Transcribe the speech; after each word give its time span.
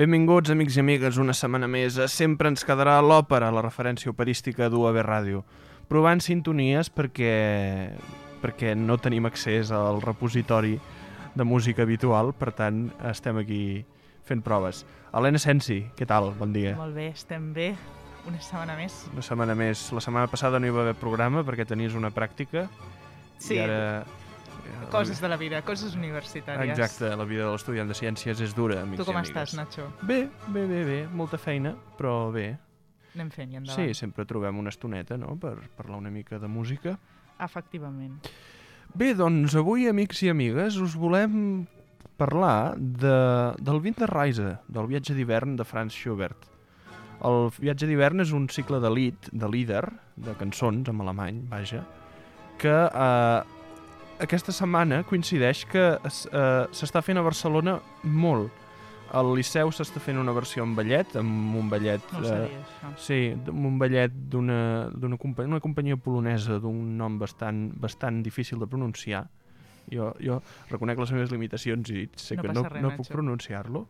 Benvinguts, 0.00 0.48
amics 0.48 0.78
i 0.78 0.80
amigues, 0.80 1.18
una 1.20 1.34
setmana 1.36 1.66
més. 1.68 1.98
Sempre 2.08 2.48
ens 2.48 2.62
quedarà 2.64 2.94
l'òpera, 3.04 3.50
la 3.52 3.60
referència 3.60 4.08
operística 4.08 4.70
d'UAB 4.72 4.96
Ràdio. 5.04 5.42
Provant 5.92 6.22
sintonies 6.24 6.88
perquè, 6.88 7.34
perquè 8.40 8.72
no 8.80 8.96
tenim 8.96 9.28
accés 9.28 9.68
al 9.76 10.00
repositori 10.00 10.78
de 11.36 11.44
música 11.44 11.84
habitual, 11.84 12.32
per 12.32 12.48
tant, 12.56 12.86
estem 13.10 13.42
aquí 13.42 13.60
fent 14.24 14.40
proves. 14.40 14.86
Helena 15.12 15.42
Sensi, 15.42 15.82
què 15.98 16.08
tal? 16.08 16.30
Bon 16.38 16.56
dia. 16.56 16.72
Molt 16.80 16.96
bé, 16.96 17.10
estem 17.12 17.50
bé. 17.52 17.74
Una 18.24 18.40
setmana 18.40 18.78
més. 18.80 19.02
Una 19.12 19.26
setmana 19.28 19.58
més. 19.66 19.84
La 19.92 20.00
setmana 20.00 20.32
passada 20.32 20.56
no 20.56 20.70
hi 20.70 20.72
va 20.78 20.86
haver 20.86 20.96
programa 20.96 21.44
perquè 21.44 21.68
tenies 21.68 21.92
una 21.92 22.08
pràctica 22.08 22.70
Sí, 23.40 23.56
i 23.56 23.60
ara... 23.64 24.04
coses 24.90 25.20
de 25.20 25.28
la 25.28 25.36
vida, 25.36 25.62
coses 25.62 25.94
universitàries. 25.96 26.72
Exacte, 26.74 27.12
la 27.16 27.24
vida 27.24 27.46
de 27.46 27.52
l'estudiant 27.54 27.88
de 27.88 27.94
ciències 27.94 28.40
és 28.42 28.54
dura, 28.56 28.80
amics 28.82 29.02
Tu 29.02 29.06
com 29.06 29.14
i 29.14 29.20
amigues. 29.22 29.30
estàs, 29.30 29.56
Nacho? 29.56 29.86
Bé, 30.02 30.28
bé, 30.48 30.66
bé, 30.66 30.84
bé. 30.84 30.98
Molta 31.12 31.38
feina, 31.38 31.74
però 31.98 32.32
bé. 32.34 32.52
Anem 33.14 33.30
fent 33.34 33.52
i 33.52 33.58
endavant. 33.58 33.78
Sí, 33.78 33.94
sempre 33.94 34.24
trobem 34.26 34.58
una 34.58 34.70
estoneta, 34.70 35.16
no?, 35.18 35.36
per 35.40 35.56
parlar 35.76 35.98
una 35.98 36.10
mica 36.10 36.38
de 36.38 36.48
música. 36.48 36.96
Efectivament. 37.40 38.18
Bé, 38.94 39.14
doncs 39.14 39.54
avui, 39.58 39.86
amics 39.88 40.22
i 40.26 40.30
amigues, 40.30 40.76
us 40.82 40.96
volem 40.98 41.66
parlar 42.20 42.74
de, 42.76 43.54
del 43.58 43.80
Winterreise, 43.80 44.58
del 44.68 44.86
viatge 44.90 45.14
d'hivern 45.14 45.56
de 45.56 45.64
Franz 45.64 45.94
Schubert. 45.94 46.48
El 47.24 47.50
viatge 47.58 47.86
d'hivern 47.88 48.20
és 48.24 48.32
un 48.32 48.48
cicle 48.48 48.80
de 48.80 48.90
Lied, 48.92 49.30
de 49.32 49.48
Lieder, 49.48 49.84
de 50.16 50.34
cançons 50.40 50.88
en 50.88 51.00
alemany, 51.00 51.42
vaja, 51.48 51.82
que 52.60 52.72
eh, 52.72 53.59
aquesta 54.20 54.52
setmana 54.52 55.02
coincideix 55.08 55.64
que 55.70 55.84
es- 56.04 56.26
eh, 56.32 56.66
s'està 56.72 57.02
fent 57.02 57.18
a 57.18 57.22
Barcelona 57.22 57.80
molt. 58.02 58.50
Al 59.12 59.32
Liceu 59.34 59.72
s'està 59.74 59.98
fent 59.98 60.18
una 60.18 60.30
versió 60.30 60.62
en 60.62 60.76
ballet, 60.76 61.16
amb 61.16 61.56
un 61.58 61.68
ballet... 61.68 62.00
No 62.12 62.20
eh, 62.20 62.28
sabia, 62.28 62.60
això. 62.60 62.92
Sí, 62.96 63.18
amb 63.34 63.66
un 63.66 63.78
ballet 63.78 64.12
d'una 64.30 64.88
d'una 64.94 65.18
compa 65.18 65.42
una 65.42 65.58
companyia 65.58 65.96
polonesa 65.96 66.60
d'un 66.62 66.96
nom 66.96 67.18
bastant, 67.18 67.72
bastant 67.74 68.22
difícil 68.22 68.60
de 68.60 68.68
pronunciar. 68.70 69.24
Jo, 69.90 70.12
jo 70.22 70.40
reconec 70.70 71.00
les 71.02 71.10
meves 71.10 71.32
limitacions 71.32 71.90
i 71.90 72.08
sé 72.14 72.36
No 72.36 72.42
que 72.42 72.52
no, 72.54 72.62
res, 72.68 72.82
no 72.82 72.92
puc 72.94 73.08
pronunciar-lo. 73.10 73.88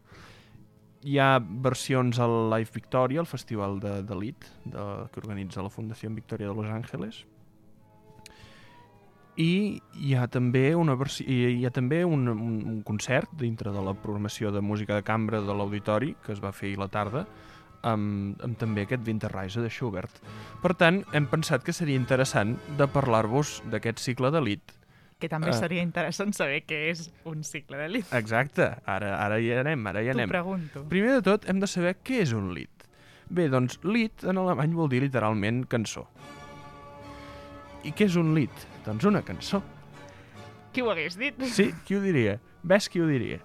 Hi 1.05 1.19
ha 1.19 1.39
versions 1.39 2.19
al 2.21 2.49
Live 2.53 2.73
Victoria, 2.75 3.21
el 3.21 3.27
festival 3.29 3.79
de, 3.81 4.03
de 4.03 4.17
LIT, 4.17 4.49
de, 4.65 4.87
que 5.13 5.21
organitza 5.21 5.63
la 5.63 5.69
Fundació 5.73 6.09
Victoria 6.17 6.49
de 6.49 6.55
Los 6.55 6.67
Angeles. 6.67 7.27
I 9.41 9.81
hi 9.97 10.15
ha 10.19 10.27
també, 10.29 10.75
una 10.77 10.97
versió, 11.01 11.25
hi 11.25 11.65
ha 11.65 11.71
també 11.73 12.03
un, 12.05 12.27
un, 12.29 12.57
un 12.61 12.81
concert 12.85 13.31
dintre 13.41 13.73
de 13.73 13.85
la 13.85 13.95
programació 13.97 14.51
de 14.53 14.61
música 14.61 14.99
de 14.99 15.05
cambra 15.07 15.41
de 15.41 15.55
l'Auditori, 15.57 16.13
que 16.25 16.35
es 16.35 16.43
va 16.45 16.53
fer 16.53 16.69
ahir 16.69 16.81
la 16.83 16.91
tarda, 16.93 17.25
amb, 17.83 18.41
amb 18.45 18.59
també 18.61 18.85
aquest 18.85 19.07
Winterreise 19.07 19.63
de 19.65 19.71
Schubert. 19.73 20.21
Per 20.61 20.75
tant, 20.77 21.01
hem 21.17 21.29
pensat 21.31 21.65
que 21.65 21.73
seria 21.73 21.99
interessant 21.99 22.57
de 22.79 22.89
parlar-vos 22.91 23.61
d'aquest 23.73 24.03
cicle 24.03 24.33
d'elit. 24.35 24.77
Que 25.21 25.29
també 25.29 25.53
eh. 25.53 25.57
seria 25.57 25.85
interessant 25.85 26.33
saber 26.37 26.63
què 26.69 26.81
és 26.91 27.07
un 27.29 27.45
cicle 27.45 27.81
d'elit. 27.81 28.09
Exacte, 28.17 28.71
ara, 28.89 29.15
ara 29.21 29.41
hi 29.41 29.53
anem, 29.57 29.87
ara 29.89 30.05
hi 30.05 30.11
T'ho 30.11 30.17
anem. 30.17 30.33
pregunto. 30.33 30.85
Primer 30.93 31.19
de 31.19 31.25
tot, 31.29 31.49
hem 31.49 31.61
de 31.61 31.69
saber 31.69 31.97
què 32.05 32.23
és 32.25 32.35
un 32.37 32.53
Lied. 32.57 32.87
Bé, 33.31 33.47
doncs, 33.53 33.79
Lied 33.87 34.25
en 34.27 34.41
alemany 34.43 34.75
vol 34.77 34.91
dir 34.91 35.05
literalment 35.05 35.65
cançó. 35.71 36.09
I 37.85 37.95
què 37.97 38.09
és 38.09 38.17
un 38.21 38.35
Lied? 38.37 38.70
Doncs 38.87 39.07
una 39.09 39.23
cançó. 39.27 39.61
Qui 40.73 40.85
ho 40.85 40.91
hagués 40.93 41.19
dit? 41.19 41.39
Sí, 41.51 41.71
qui 41.87 41.97
ho 41.99 42.03
diria? 42.05 42.39
Ves 42.63 42.89
qui 42.89 43.03
ho 43.03 43.09
diria? 43.09 43.41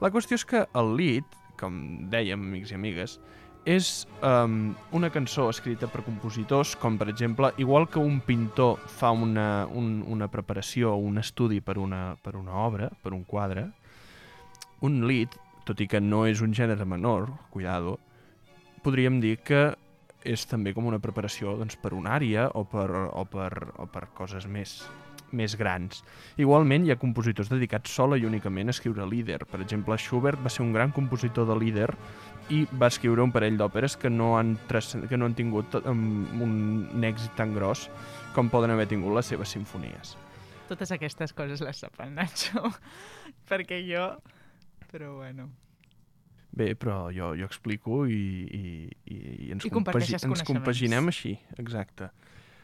La 0.00 0.08
qüestió 0.12 0.38
és 0.38 0.46
que 0.48 0.64
el 0.80 0.94
Lied, 0.96 1.36
com 1.60 1.74
dèiem, 2.10 2.40
amics 2.40 2.72
i 2.72 2.78
amigues, 2.78 3.18
és 3.68 4.06
um, 4.24 4.72
una 4.96 5.10
cançó 5.12 5.50
escrita 5.52 5.90
per 5.92 6.00
compositors, 6.06 6.72
com 6.80 6.96
per 6.98 7.10
exemple, 7.12 7.52
igual 7.60 7.86
que 7.92 8.00
un 8.00 8.22
pintor 8.24 8.78
fa 8.88 9.10
una, 9.12 9.66
un, 9.66 10.00
una 10.08 10.30
preparació 10.32 10.94
o 10.94 11.02
un 11.04 11.20
estudi 11.20 11.60
per 11.60 11.76
una, 11.78 12.16
per 12.22 12.34
una 12.40 12.56
obra, 12.64 12.88
per 13.02 13.12
un 13.12 13.26
quadre, 13.28 13.68
un 14.80 15.02
Lied, 15.06 15.36
tot 15.68 15.80
i 15.84 15.86
que 15.86 16.00
no 16.00 16.24
és 16.26 16.40
un 16.40 16.56
gènere 16.56 16.88
menor, 16.88 17.28
cuidado, 17.52 17.98
podríem 18.82 19.20
dir 19.20 19.36
que 19.44 19.74
és 20.24 20.44
també 20.48 20.74
com 20.76 20.86
una 20.86 21.00
preparació 21.02 21.56
doncs, 21.58 21.76
per 21.80 21.94
una 21.96 22.14
àrea 22.18 22.48
o 22.54 22.64
per, 22.68 22.88
o 22.90 23.24
per, 23.30 23.52
o 23.80 23.86
per 23.90 24.06
coses 24.16 24.46
més, 24.46 24.80
més 25.32 25.56
grans. 25.58 26.02
Igualment, 26.40 26.84
hi 26.84 26.92
ha 26.92 26.98
compositors 27.00 27.50
dedicats 27.50 27.92
sola 27.94 28.18
i 28.18 28.26
únicament 28.28 28.68
a 28.70 28.74
escriure 28.74 29.06
líder. 29.08 29.44
Per 29.50 29.60
exemple, 29.62 29.98
Schubert 29.98 30.42
va 30.42 30.52
ser 30.52 30.64
un 30.64 30.72
gran 30.76 30.92
compositor 30.92 31.48
de 31.48 31.56
líder 31.58 31.88
i 32.50 32.64
va 32.80 32.90
escriure 32.90 33.22
un 33.22 33.32
parell 33.32 33.58
d'òperes 33.60 33.96
que 34.00 34.10
no 34.10 34.34
han, 34.38 34.56
que 34.66 35.16
no 35.18 35.28
han 35.28 35.36
tingut 35.38 35.78
um, 35.84 36.26
un 36.42 37.06
èxit 37.06 37.36
tan 37.38 37.54
gros 37.54 37.88
com 38.34 38.50
poden 38.50 38.74
haver 38.74 38.88
tingut 38.90 39.14
les 39.16 39.30
seves 39.30 39.54
sinfonies. 39.56 40.16
Totes 40.70 40.92
aquestes 40.94 41.34
coses 41.34 41.62
les 41.66 41.80
sap 41.82 41.98
el 42.02 42.14
Nacho. 42.14 42.70
Perquè 43.50 43.82
jo... 43.86 44.12
Però 44.90 45.16
bueno. 45.20 45.48
Bé, 46.52 46.74
però 46.74 47.10
jo, 47.14 47.32
jo 47.38 47.46
explico 47.46 48.04
i, 48.10 48.16
i, 48.50 48.62
i, 49.06 49.16
i 49.46 49.50
ens, 49.54 49.64
I 49.64 49.70
comparteixes 49.70 50.24
ens 50.26 50.42
compaginem 50.42 51.06
així, 51.12 51.36
exacte. 51.62 52.08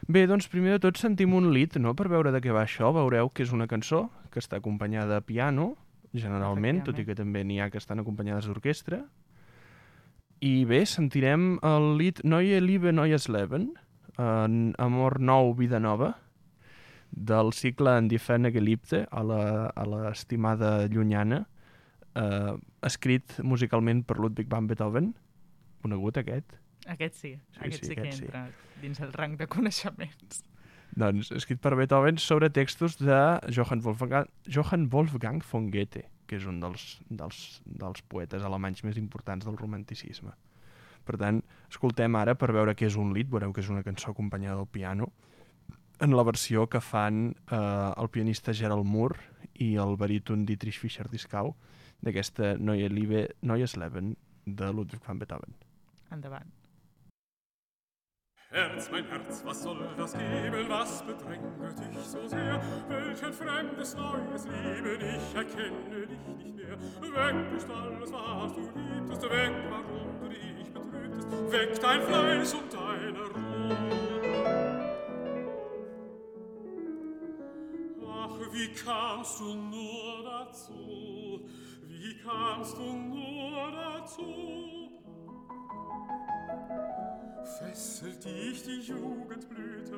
Bé, 0.07 0.25
doncs 0.27 0.47
primer 0.51 0.75
de 0.75 0.79
tot 0.87 0.99
sentim 0.99 1.33
un 1.33 1.51
lit, 1.53 1.77
no?, 1.79 1.93
per 1.95 2.07
veure 2.11 2.31
de 2.35 2.41
què 2.43 2.51
va 2.53 2.65
això. 2.67 2.91
Veureu 2.95 3.29
que 3.29 3.43
és 3.43 3.51
una 3.55 3.67
cançó 3.67 4.09
que 4.31 4.39
està 4.43 4.59
acompanyada 4.59 5.17
a 5.17 5.21
piano, 5.25 5.75
generalment, 6.13 6.83
tot 6.85 6.99
i 6.99 7.05
que 7.07 7.15
també 7.15 7.43
n'hi 7.43 7.59
ha 7.61 7.69
que 7.71 7.79
estan 7.79 7.99
acompanyades 8.03 8.45
d'orquestra. 8.47 9.01
I 10.43 10.65
bé, 10.69 10.83
sentirem 10.85 11.57
el 11.65 11.95
lit 11.97 12.21
Neue 12.23 12.59
Liebe 12.61 12.91
Neues 12.93 13.27
Leben, 13.29 13.71
en 14.17 14.73
Amor 14.77 15.19
Nou, 15.19 15.53
Vida 15.57 15.79
Nova, 15.79 16.15
del 17.11 17.53
cicle 17.53 17.97
En 17.97 18.07
die 18.11 18.19
Ferne 18.19 18.51
Geliebte, 18.51 19.05
a 19.11 19.23
la- 19.23 19.67
a 19.75 19.85
l'estimada 19.85 20.87
llunyana, 20.87 21.47
eh, 22.17 22.55
escrit 22.87 23.37
musicalment 23.43 24.03
per 24.07 24.17
Ludwig 24.19 24.49
van 24.51 24.67
Beethoven, 24.69 25.13
conegut 25.83 26.19
aquest. 26.21 26.57
Aquest 26.87 27.15
sí, 27.19 27.33
Sí, 27.53 27.59
aquest 27.59 27.83
sí, 27.83 27.89
sí, 27.89 27.95
que 27.95 28.05
aquest 28.05 28.21
sí. 28.21 28.25
entra 28.25 28.47
dins 28.81 29.01
el 29.03 29.13
rang 29.13 29.37
de 29.39 29.47
coneixements. 29.51 30.43
Doncs 30.97 31.29
escrit 31.35 31.59
per 31.61 31.75
Beethoven 31.77 32.17
sobre 32.17 32.49
textos 32.49 32.97
de 32.97 33.17
Johann 33.53 33.83
Wolfgang, 33.85 34.29
Johann 34.49 34.87
Wolfgang 34.89 35.43
von 35.51 35.69
Goethe, 35.73 36.07
que 36.27 36.39
és 36.39 36.45
un 36.49 36.59
dels, 36.63 36.97
dels, 37.09 37.61
dels 37.65 38.03
poetes 38.09 38.43
alemanys 38.43 38.83
més 38.87 38.97
importants 38.97 39.45
del 39.45 39.59
romanticisme. 39.59 40.33
Per 41.07 41.15
tant, 41.19 41.39
escoltem 41.69 42.17
ara 42.19 42.35
per 42.35 42.51
veure 42.55 42.73
què 42.75 42.87
és 42.89 42.97
un 42.99 43.13
lit, 43.15 43.29
veureu 43.31 43.53
que 43.55 43.61
és 43.63 43.69
una 43.71 43.83
cançó 43.85 44.11
acompanyada 44.11 44.57
del 44.59 44.71
piano, 44.71 45.11
en 45.99 46.13
la 46.13 46.23
versió 46.23 46.67
que 46.69 46.81
fan 46.83 47.31
eh, 47.49 47.57
el 47.57 48.09
pianista 48.13 48.53
Gerald 48.53 48.85
Moore 48.85 49.19
i 49.65 49.75
el 49.81 49.95
baríton 49.97 50.45
Dietrich 50.45 50.77
Fischer-Dieskau 50.81 51.55
d'aquesta 52.01 52.57
Neue 52.57 52.89
Liebe, 52.89 53.27
Neues 53.41 53.75
Leben 53.75 54.15
de 54.45 54.73
Ludwig 54.73 55.03
van 55.05 55.17
Beethoven. 55.17 55.55
Endavant. 56.11 56.57
Herz, 58.49 58.89
mein 58.89 59.05
Herz, 59.05 59.43
was 59.43 59.61
soll 59.61 59.77
das 59.97 60.13
geben, 60.13 60.69
was 60.69 61.03
bedrängt 61.03 61.43
dich 61.81 61.97
so 61.99 62.25
sehr? 62.27 62.61
Welch 62.87 63.25
ein 63.25 63.33
fremdes, 63.33 63.93
neues 63.93 64.45
Leben, 64.45 65.01
ich 65.01 65.35
erkenne 65.35 66.07
dich 66.07 66.27
nicht 66.27 66.55
mehr. 66.55 66.77
Weg 67.01 67.57
ist 67.57 67.69
alles, 67.69 68.11
was 68.13 68.53
du 68.55 68.61
liebtest, 68.61 69.23
weg, 69.23 69.51
warum 69.69 70.19
du 70.21 70.29
dich 70.29 70.71
betrübtest, 70.71 71.51
weg 71.51 71.79
dein 71.81 72.01
Fleiß 72.01 72.53
und 72.53 72.73
deine 72.73 73.19
Ruhe. 73.19 73.77
Ach, 78.09 78.53
wie 78.53 78.73
kamst 78.73 79.39
du 79.41 79.55
nur 79.55 80.23
dazu? 80.23 81.41
Wie 81.99 82.13
kamst 82.13 82.77
du 82.77 82.83
nur 82.83 83.71
dazu? 83.71 84.91
Fesselt 87.57 88.23
dich 88.23 88.61
die 88.61 88.81
Jugendblüte, 88.81 89.97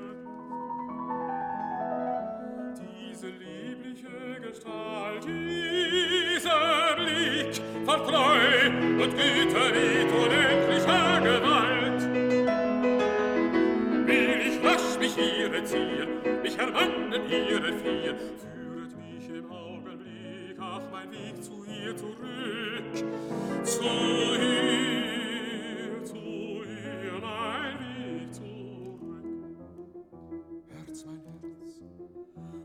diese 2.80 3.28
liebliche 3.28 4.40
Gestalt, 4.40 5.25
dieser 5.25 6.96
Blick 6.96 7.62
voll 7.86 8.04
Treu 8.07 8.68
und 9.04 9.13
Güte 9.18 9.63
mit 9.75 10.10
unendlicher 10.13 11.19
Gewalt. 11.19 12.01
Will 14.07 14.40
ich 14.48 14.63
rasch 14.63 14.98
mich 15.00 15.18
ihre 15.18 15.63
ziehen, 15.66 16.42
mich 16.44 16.57
ermannen 16.57 17.30
ihre 17.30 17.68
im 17.68 18.49
brach 20.80 20.92
mein 20.92 21.12
Weg 21.12 21.44
zu 21.44 21.66
ihr 21.66 21.96
zurück. 21.96 22.94
Zu 23.64 23.84
ihr, 23.84 24.74
zu 26.04 26.16
ihr 26.16 27.20
mein 27.22 27.80
Weg 27.80 28.34
zurück. 28.34 29.24
Herz, 30.70 31.06
mein 31.06 31.22
Herz, 31.22 31.81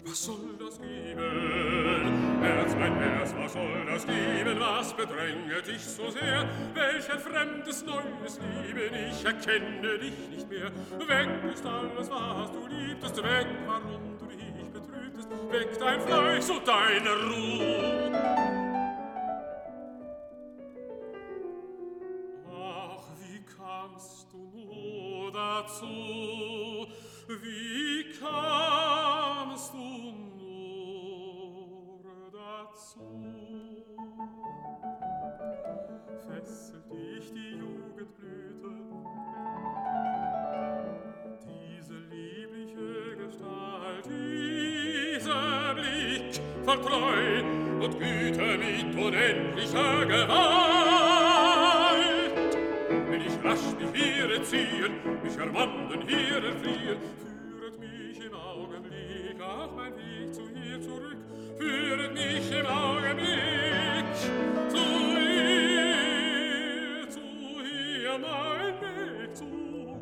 was 0.05 0.25
soll 0.25 0.57
das 0.59 0.81
geben? 0.81 2.41
Herz, 2.43 2.75
mein 2.79 2.95
Herz, 2.97 3.35
was 3.37 3.53
soll 3.53 3.87
das 3.87 4.07
geben? 4.07 4.61
Was 4.61 4.95
bedränge 4.95 5.63
dich 5.63 5.85
so 5.85 6.11
sehr? 6.11 6.49
Welch 6.75 7.11
ein 7.13 7.19
fremdes, 7.19 7.85
neues 7.85 8.39
Leben, 8.39 8.95
ich 9.11 9.25
erkenne 9.25 9.99
dich 9.99 10.29
nicht 10.31 10.49
mehr. 10.49 10.71
Weg 10.99 11.29
ist 11.53 11.67
alles, 11.67 12.11
was 12.11 12.53
du 12.53 12.67
liebtest, 12.67 13.17
weg, 13.23 13.47
warum 13.67 14.14
weg 15.51 15.79
dein 15.79 16.01
Fleisch 16.01 16.49
und 16.51 16.67
deine 16.67 17.11
Ruh. 17.11 18.13
Ach, 22.51 23.07
wie 23.21 23.43
kamst 23.45 24.33
du 24.33 24.39
nur 24.69 25.33
dazu? 25.33 26.87
Wie 27.29 28.13
kamst 28.19 29.73
du 29.73 29.79
nur 30.39 32.03
dazu? 32.33 33.24
Blick 46.65 46.81
voll 46.81 46.81
Treu 46.81 47.43
und 47.85 47.99
Güte 47.99 48.59
mit 48.59 48.97
unendlicher 48.97 50.07
Gewalt. 50.07 50.35
Will 53.09 53.23
ich 53.27 53.45
rasch 53.45 53.75
mich 53.79 53.93
hier 54.03 54.35
entziehen, 54.35 54.93
mich 55.23 55.37
erwanden 55.37 56.09
hier 56.09 56.43
entfliehen, 56.45 56.99
führet 57.21 57.79
mich 57.81 58.25
im 58.25 58.35
Augenblick 58.35 59.41
auf 59.41 59.77
mein 59.77 59.95
Weg 59.97 60.35
zu 60.35 60.43
ihr 60.43 60.81
zurück, 60.81 61.19
führet 61.59 62.15
mich 62.15 62.51
im 62.51 62.67
Augenblick 62.67 64.15
zu 64.69 64.79
ihr, 65.21 65.99
zu 67.11 67.21
ihr 67.21 68.19
mein 68.19 68.81
Weg 68.81 69.37
zurück. 69.37 70.01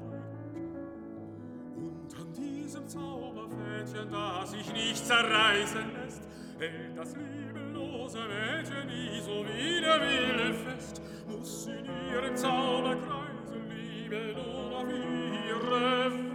Und 1.76 2.14
an 2.20 2.32
diesem 2.32 2.86
Zauberfädchen, 2.86 4.10
das 4.10 4.50
sich 4.52 4.72
nicht 4.72 5.04
zerreißen 5.06 5.92
lässt, 5.94 6.22
hält 6.62 6.96
das 6.96 7.16
liebelose 7.16 8.18
Mädchen 8.18 8.86
nie 8.86 9.20
so 9.20 9.44
wider 9.44 10.00
wille 10.00 10.54
fest, 10.54 11.02
muss 11.26 11.66
in 11.66 11.84
ihrem 12.10 12.36
Zauber 12.36 12.96
kreisen, 12.96 13.68
Liebe 13.68 14.34
nur 14.34 14.78
auf 14.78 14.86
ihre 14.88 15.70
Weise. 15.70 16.32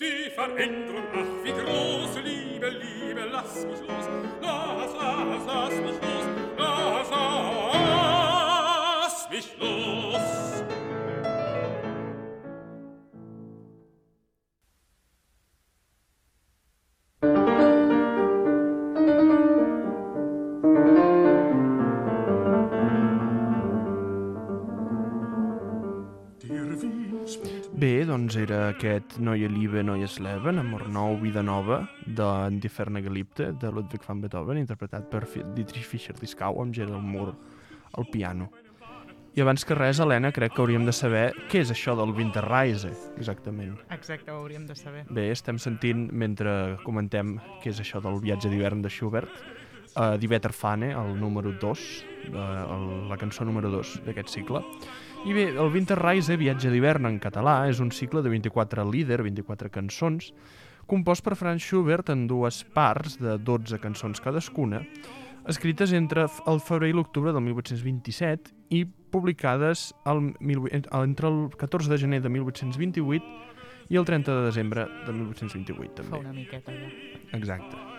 Die 0.00 0.30
Veränderung, 0.30 1.04
ach 1.14 1.44
wie 1.44 1.52
groß, 1.52 2.16
Liebe, 2.24 2.68
Liebe, 2.68 3.28
lass 3.30 3.64
mich 3.64 3.80
los, 3.80 4.08
lass, 4.40 4.94
lass, 4.94 5.46
lass 5.46 5.74
mich 5.80 6.00
los, 6.02 6.41
doncs 28.22 28.36
era 28.38 28.68
aquest 28.70 29.16
Neue 29.18 29.48
Liebe, 29.48 29.82
Neues 29.82 30.20
Leben, 30.20 30.58
Amor 30.60 30.88
Nou, 30.88 31.16
Vida 31.18 31.42
Nova, 31.42 31.88
Ferne 32.70 33.02
Geliebte, 33.02 33.52
de 33.52 33.70
Ludwig 33.72 34.04
van 34.06 34.20
Beethoven, 34.20 34.58
interpretat 34.58 35.08
per 35.10 35.26
Dietrich 35.56 35.84
Fischer-Dieskau 35.84 36.60
amb 36.62 36.72
Gerald 36.74 37.02
Moore 37.02 37.34
al 37.92 38.06
piano. 38.12 38.50
I 39.34 39.40
abans 39.40 39.64
que 39.64 39.74
res, 39.74 39.98
Helena, 39.98 40.30
crec 40.30 40.54
que 40.54 40.62
hauríem 40.62 40.84
de 40.86 40.92
saber 40.92 41.32
què 41.50 41.64
és 41.64 41.70
això 41.72 41.96
del 41.98 42.14
Winterreise, 42.14 42.92
exactament. 43.16 43.78
Exacte, 43.90 44.30
ho 44.30 44.38
hauríem 44.38 44.68
de 44.68 44.76
saber. 44.76 45.06
Bé, 45.10 45.30
estem 45.32 45.58
sentint, 45.58 46.10
mentre 46.12 46.76
comentem 46.84 47.38
què 47.62 47.72
és 47.72 47.80
això 47.82 48.00
del 48.04 48.20
viatge 48.22 48.52
d'hivern 48.52 48.84
de 48.84 48.92
Schubert, 48.92 49.32
uh, 49.96 50.14
Die 50.20 50.30
Wetterfahne, 50.30 50.92
el 50.92 51.16
número 51.18 51.56
2, 51.58 51.86
uh, 52.28 52.42
el, 52.76 52.90
la 53.10 53.18
cançó 53.18 53.44
número 53.48 53.72
2 53.72 54.02
d'aquest 54.06 54.30
cicle. 54.30 54.62
I 55.22 55.32
bé, 55.32 55.44
el 55.54 55.68
Winterreise, 55.70 56.34
viatge 56.34 56.70
d'hivern 56.72 57.06
en 57.06 57.20
català, 57.22 57.68
és 57.70 57.78
un 57.80 57.92
cicle 57.94 58.24
de 58.24 58.30
24 58.32 58.82
líder, 58.90 59.20
24 59.22 59.70
cançons, 59.70 60.32
compost 60.90 61.22
per 61.22 61.36
Franz 61.38 61.62
Schubert 61.62 62.10
en 62.10 62.24
dues 62.26 62.64
parts 62.74 63.20
de 63.22 63.36
12 63.38 63.78
cançons 63.84 64.18
cadascuna, 64.24 64.82
escrites 65.46 65.94
entre 65.94 66.26
el 66.50 66.58
febrer 66.62 66.90
i 66.90 66.96
l'octubre 66.98 67.30
del 67.34 67.46
1827 67.46 68.50
i 68.74 68.82
publicades 69.14 69.92
el, 70.10 70.32
entre 70.42 71.30
el 71.30 71.40
14 71.54 71.90
de 71.90 71.98
gener 72.02 72.22
de 72.22 72.30
1828 72.30 73.22
i 73.94 73.98
el 73.98 74.06
30 74.08 74.38
de 74.40 74.44
desembre 74.50 74.86
de 75.06 75.16
1828 75.22 76.02
Fa 76.02 76.02
també. 76.02 76.22
una 76.26 76.34
miqueta 76.34 76.74
ja. 76.74 76.92
Exacte. 77.38 77.91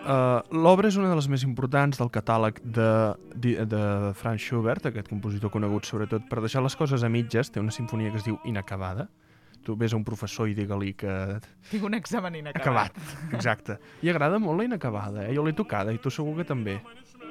Uh, 0.00 0.40
L'obra 0.56 0.88
és 0.88 0.96
una 0.96 1.10
de 1.10 1.16
les 1.18 1.26
més 1.28 1.42
importants 1.44 1.98
del 2.00 2.08
catàleg 2.12 2.60
de, 2.64 2.90
de, 3.36 3.52
de 3.68 3.82
Franz 4.16 4.40
Schubert, 4.40 4.86
aquest 4.88 5.10
compositor 5.12 5.52
conegut 5.52 5.84
sobretot 5.88 6.24
per 6.30 6.40
deixar 6.40 6.62
les 6.64 6.76
coses 6.78 7.04
a 7.04 7.10
mitges, 7.12 7.52
té 7.52 7.60
una 7.60 7.74
sinfonia 7.74 8.12
que 8.12 8.20
es 8.22 8.24
diu 8.24 8.38
Inacabada. 8.48 9.10
Tu 9.60 9.76
ves 9.76 9.92
a 9.92 9.98
un 9.98 10.06
professor 10.08 10.48
i 10.48 10.56
digue-li 10.56 10.94
que... 10.96 11.12
Tinc 11.68 11.84
un 11.84 11.98
examen 11.98 12.38
inacabat. 12.40 12.96
Acabat, 12.96 13.34
exacte. 13.36 13.76
I 14.00 14.08
agrada 14.08 14.40
molt 14.40 14.62
la 14.62 14.70
Inacabada, 14.70 15.26
eh? 15.28 15.34
Jo 15.36 15.44
l'he 15.44 15.52
tocada 15.52 15.92
i 15.92 16.00
tu 16.00 16.08
segur 16.08 16.32
que 16.38 16.48
també. 16.48 16.78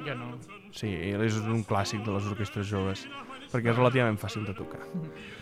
Jo 0.06 0.14
no. 0.20 0.36
Sí, 0.70 0.94
és 0.94 1.42
un 1.42 1.66
clàssic 1.66 2.06
de 2.06 2.14
les 2.14 2.30
orquestres 2.30 2.70
joves, 2.70 3.08
perquè 3.50 3.74
és 3.74 3.80
relativament 3.82 4.22
fàcil 4.22 4.46
de 4.46 4.54
tocar. 4.54 4.86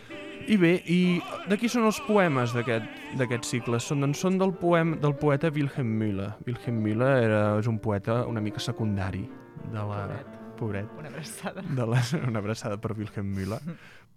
I 0.48 0.56
bé, 0.56 0.70
i 0.88 1.20
de 1.52 1.58
qui 1.60 1.68
són 1.68 1.84
els 1.90 1.98
poemes 2.08 2.54
d'aquest 2.56 3.48
cicle? 3.50 3.82
Són, 3.84 4.06
doncs, 4.06 4.22
són 4.24 4.38
del, 4.40 4.54
poem, 4.56 4.94
del 5.04 5.12
poeta 5.20 5.52
Wilhelm 5.52 5.90
Müller. 6.00 6.30
Wilhelm 6.48 6.78
Müller 6.86 7.10
era, 7.26 7.42
és 7.60 7.68
un 7.68 7.82
poeta 7.84 8.22
una 8.32 8.40
mica 8.44 8.64
secundari 8.64 9.26
de 9.74 9.84
la... 9.90 10.06
Pobret. 10.08 10.38
Pobret. 10.62 10.96
Una 10.98 11.12
abraçada. 11.12 11.66
De 11.68 11.90
la, 11.92 12.00
una 12.30 12.40
abraçada 12.40 12.80
per 12.80 12.94
Wilhelm 12.96 13.36
Müller. 13.36 13.60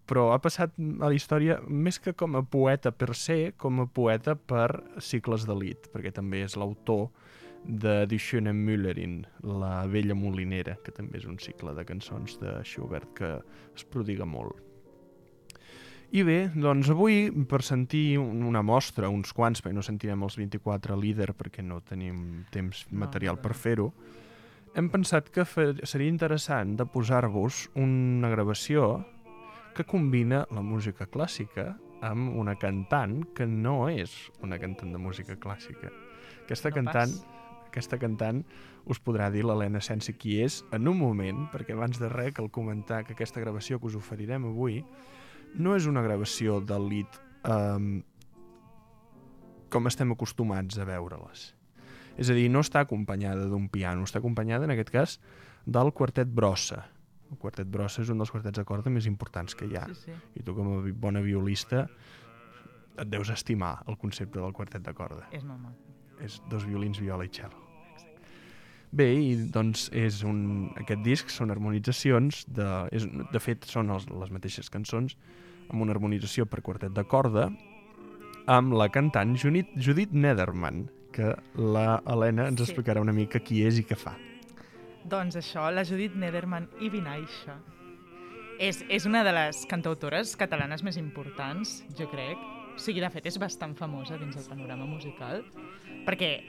Però 0.07 0.28
ha 0.31 0.38
passat 0.43 0.78
a 0.78 1.11
la 1.11 1.19
història 1.19 1.59
més 1.66 1.99
que 1.99 2.14
com 2.14 2.38
a 2.38 2.45
poeta 2.47 2.95
per 2.95 3.11
se, 3.19 3.40
com 3.59 3.83
a 3.83 3.90
poeta 3.90 4.38
per 4.38 4.69
cicles 5.02 5.50
d'elit, 5.50 5.90
perquè 5.90 6.14
també 6.14 6.45
és 6.47 6.55
l'autor 6.55 7.09
de 7.66 8.05
Die 8.07 8.23
Schöne 8.23 8.55
Müllerin, 8.55 9.25
la 9.43 9.83
vella 9.90 10.14
molinera, 10.14 10.78
que 10.87 10.95
també 10.95 11.19
és 11.19 11.26
un 11.26 11.43
cicle 11.43 11.75
de 11.75 11.85
cançons 11.90 12.38
de 12.38 12.61
Schubert 12.62 13.11
que 13.19 13.37
es 13.75 13.85
prodiga 13.90 14.25
molt. 14.25 14.70
I 16.12 16.25
bé, 16.26 16.50
doncs 16.59 16.88
avui, 16.90 17.29
per 17.47 17.62
sentir 17.62 18.19
un- 18.19 18.43
una 18.43 18.62
mostra, 18.67 19.09
uns 19.09 19.33
quants, 19.33 19.62
perquè 19.62 19.73
no 19.76 19.83
sentirem 19.83 20.23
els 20.26 20.37
24 20.37 20.97
líder 20.99 21.35
perquè 21.38 21.62
no 21.62 21.81
tenim 21.81 22.45
temps 22.50 22.87
material 22.90 23.38
per 23.38 23.55
fer-ho, 23.55 23.93
hem 24.75 24.88
pensat 24.90 25.31
que 25.31 25.45
seria 25.85 26.09
interessant 26.09 26.76
de 26.76 26.85
posar-vos 26.87 27.71
una 27.76 28.29
gravació 28.29 29.05
que 29.75 29.85
combina 29.85 30.47
la 30.50 30.62
música 30.62 31.07
clàssica 31.07 31.76
amb 32.02 32.35
una 32.35 32.57
cantant 32.57 33.25
que 33.35 33.47
no 33.47 33.88
és 33.88 34.33
una 34.43 34.59
cantant 34.59 34.90
de 34.93 34.99
música 34.99 35.37
clàssica. 35.37 35.90
Aquesta 36.45 36.71
No 36.71 36.75
cantant 36.75 37.11
pas. 37.12 37.26
aquesta 37.69 37.99
cantant 37.99 38.45
us 38.87 38.99
podrà 38.99 39.31
dir 39.31 39.45
l'Helena 39.45 39.81
Sensi 39.81 40.14
qui 40.14 40.40
és 40.43 40.64
en 40.73 40.88
un 40.88 40.99
moment, 40.99 41.47
perquè 41.52 41.73
abans 41.73 42.00
de 42.00 42.09
res 42.09 42.33
cal 42.35 42.50
comentar 42.50 43.05
que 43.05 43.12
aquesta 43.12 43.38
gravació 43.40 43.79
que 43.79 43.87
us 43.87 43.95
oferirem 43.95 44.45
avui 44.47 44.85
no 45.54 45.75
és 45.76 45.87
una 45.90 46.02
gravació 46.02 46.61
del 46.61 46.88
lit 46.90 47.19
um, 47.49 48.02
com 49.71 49.87
estem 49.90 50.12
acostumats 50.12 50.78
a 50.78 50.87
veure-les. 50.88 51.50
És 52.21 52.30
a 52.30 52.35
dir, 52.37 52.49
no 52.52 52.61
està 52.61 52.83
acompanyada 52.85 53.47
d'un 53.49 53.69
piano, 53.73 54.04
està 54.04 54.19
acompanyada, 54.21 54.66
en 54.66 54.75
aquest 54.75 54.90
cas, 54.92 55.19
del 55.64 55.92
quartet 55.97 56.28
brossa. 56.28 56.83
El 57.30 57.38
quartet 57.38 57.69
brossa 57.71 58.02
és 58.02 58.11
un 58.11 58.19
dels 58.19 58.33
quartets 58.35 58.59
de 58.59 58.64
corda 58.66 58.90
més 58.90 59.07
importants 59.07 59.54
que 59.54 59.69
hi 59.71 59.76
ha. 59.78 59.87
Sí, 59.95 60.11
sí. 60.11 60.16
I 60.37 60.42
tu, 60.42 60.54
com 60.57 60.73
a 60.75 60.80
bona 60.92 61.23
violista, 61.23 61.87
et 62.99 63.09
deus 63.09 63.30
estimar 63.30 63.76
el 63.88 63.97
concepte 63.97 64.40
del 64.42 64.52
quartet 64.52 64.83
de 64.85 64.92
corda 64.92 65.28
És 65.33 65.45
molt 65.47 65.62
maco. 65.62 65.95
és 66.21 66.40
dos 66.50 66.66
violins, 66.66 66.99
viola 67.00 67.25
i 67.25 67.30
cello. 67.33 67.70
Bé, 68.90 69.06
i 69.14 69.35
doncs 69.54 69.87
és 69.94 70.25
un, 70.26 70.70
aquest 70.80 71.02
disc 71.06 71.30
són 71.30 71.52
harmonitzacions, 71.54 72.42
de, 72.50 72.66
és, 72.90 73.04
de 73.06 73.40
fet 73.42 73.68
són 73.70 73.92
els, 73.94 74.09
les 74.11 74.32
mateixes 74.35 74.70
cançons, 74.73 75.14
amb 75.70 75.85
una 75.85 75.94
harmonització 75.94 76.47
per 76.50 76.59
quartet 76.66 76.97
de 76.97 77.04
corda, 77.06 77.47
amb 78.50 78.75
la 78.75 78.88
cantant 78.90 79.37
Judit, 79.38 79.70
Judit 79.78 80.11
Nederman, 80.11 80.88
que 81.14 81.37
la 81.54 82.00
Helena 82.06 82.49
ens 82.50 82.59
Sí. 82.61 82.66
explicarà 82.66 83.00
una 83.00 83.12
mica 83.14 83.38
qui 83.38 83.62
és 83.62 83.78
i 83.78 83.85
què 83.87 83.94
fa. 83.97 84.16
Doncs 85.04 85.37
això, 85.38 85.70
la 85.70 85.85
Judit 85.85 86.16
Nederman 86.18 86.68
i 86.80 86.90
Vinaixa. 86.90 87.61
És, 88.59 88.82
és 88.90 89.06
una 89.06 89.23
de 89.25 89.32
les 89.32 89.64
cantautores 89.66 90.35
catalanes 90.37 90.82
més 90.82 90.99
importants, 90.99 91.85
jo 91.97 92.11
crec. 92.11 92.37
O 92.75 92.78
sigui, 92.78 93.00
de 93.00 93.09
fet, 93.11 93.26
és 93.26 93.38
bastant 93.38 93.75
famosa 93.76 94.18
dins 94.18 94.37
el 94.37 94.44
panorama 94.50 94.85
musical, 94.85 95.44
perquè 96.06 96.42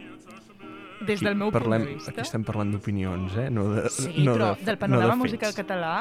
Des 1.08 1.22
del 1.24 1.36
meu 1.36 1.52
parlem, 1.52 1.82
punt 1.82 1.90
de 1.90 1.96
vista... 1.98 2.12
Aquí 2.14 2.22
estem 2.26 2.44
parlant 2.46 2.72
d'opinions, 2.76 3.38
eh? 3.42 3.50
No 3.54 3.70
de, 3.74 3.88
Sí, 3.90 4.12
no 4.26 4.36
però 4.38 4.52
de, 4.56 4.66
del 4.68 4.76
no 4.78 4.82
panorama 4.86 5.16
de 5.16 5.22
musical 5.24 5.54
català... 5.58 5.94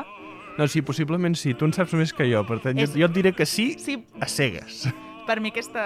No, 0.59 0.67
sí, 0.69 0.83
possiblement 0.83 1.37
sí. 1.39 1.55
Tu 1.55 1.65
en 1.65 1.73
saps 1.73 1.95
més 1.97 2.13
que 2.13 2.27
jo, 2.29 2.43
per 2.45 2.59
tant, 2.61 2.77
És- 2.79 2.93
jo, 2.93 3.01
jo 3.05 3.09
et 3.09 3.15
diré 3.17 3.33
que 3.33 3.47
sí 3.49 3.73
Sí, 3.81 3.95
a 4.21 4.27
cegues. 4.29 4.83
per 5.29 5.39
mi 5.41 5.53
aquesta, 5.55 5.85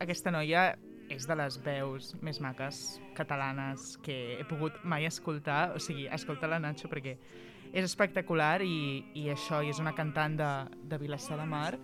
aquesta 0.00 0.30
noia 0.32 0.74
és 1.12 1.26
de 1.28 1.34
les 1.36 1.58
veus 1.62 2.14
més 2.24 2.38
maques 2.40 2.78
catalanes 3.14 3.98
que 4.02 4.38
he 4.38 4.44
pogut 4.48 4.78
mai 4.88 5.04
escoltar. 5.04 5.74
O 5.76 5.82
sigui, 5.82 6.06
escolta 6.08 6.48
la 6.48 6.58
Nacho 6.62 6.88
perquè 6.88 7.18
és 7.74 7.84
espectacular 7.84 8.62
i, 8.64 9.04
i 9.18 9.26
això, 9.34 9.60
i 9.66 9.68
és 9.74 9.80
una 9.82 9.92
cantant 9.98 10.38
de, 10.38 10.50
de 10.88 10.98
Vilassar 11.02 11.36
de 11.40 11.44
Mar 11.50 11.74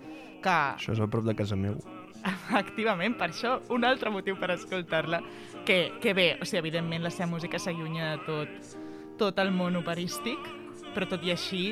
que, 0.41 0.55
Això 0.79 0.95
és 0.95 1.01
a 1.03 1.09
prop 1.11 1.27
de 1.27 1.35
casa 1.37 1.59
meu. 1.59 1.77
efectivament, 2.51 3.17
per 3.19 3.31
això, 3.31 3.59
un 3.75 3.87
altre 3.89 4.13
motiu 4.13 4.37
per 4.41 4.53
escoltar-la, 4.57 5.23
que, 5.67 5.81
que 6.03 6.15
bé, 6.17 6.29
o 6.41 6.49
sigui, 6.49 6.61
evidentment 6.63 7.05
la 7.05 7.13
seva 7.15 7.31
música 7.33 7.61
s'allunya 7.61 8.13
de 8.15 8.27
tot, 8.27 8.77
tot 9.21 9.41
el 9.43 9.53
món 9.55 9.79
operístic, 9.81 10.51
però 10.95 11.09
tot 11.09 11.25
i 11.27 11.35
així 11.35 11.65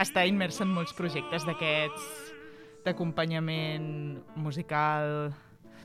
està 0.00 0.26
immersa 0.28 0.64
en 0.66 0.72
molts 0.76 0.94
projectes 0.96 1.46
d'aquests 1.48 2.24
d'acompanyament 2.86 3.88
musical 4.38 5.32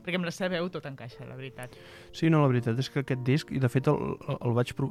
perquè 0.04 0.18
amb 0.20 0.26
la 0.28 0.32
seva 0.34 0.50
veu 0.56 0.68
tot 0.74 0.86
encaixa, 0.90 1.24
la 1.28 1.36
veritat. 1.38 1.74
Sí, 2.12 2.28
no, 2.30 2.40
la 2.42 2.48
veritat 2.50 2.78
és 2.78 2.90
que 2.90 3.00
aquest 3.04 3.22
disc, 3.26 3.50
i 3.54 3.58
de 3.62 3.68
fet 3.72 3.88
el, 3.92 3.98
el, 4.28 4.38
el 4.48 4.56
vaig... 4.58 4.72
Pro... 4.78 4.90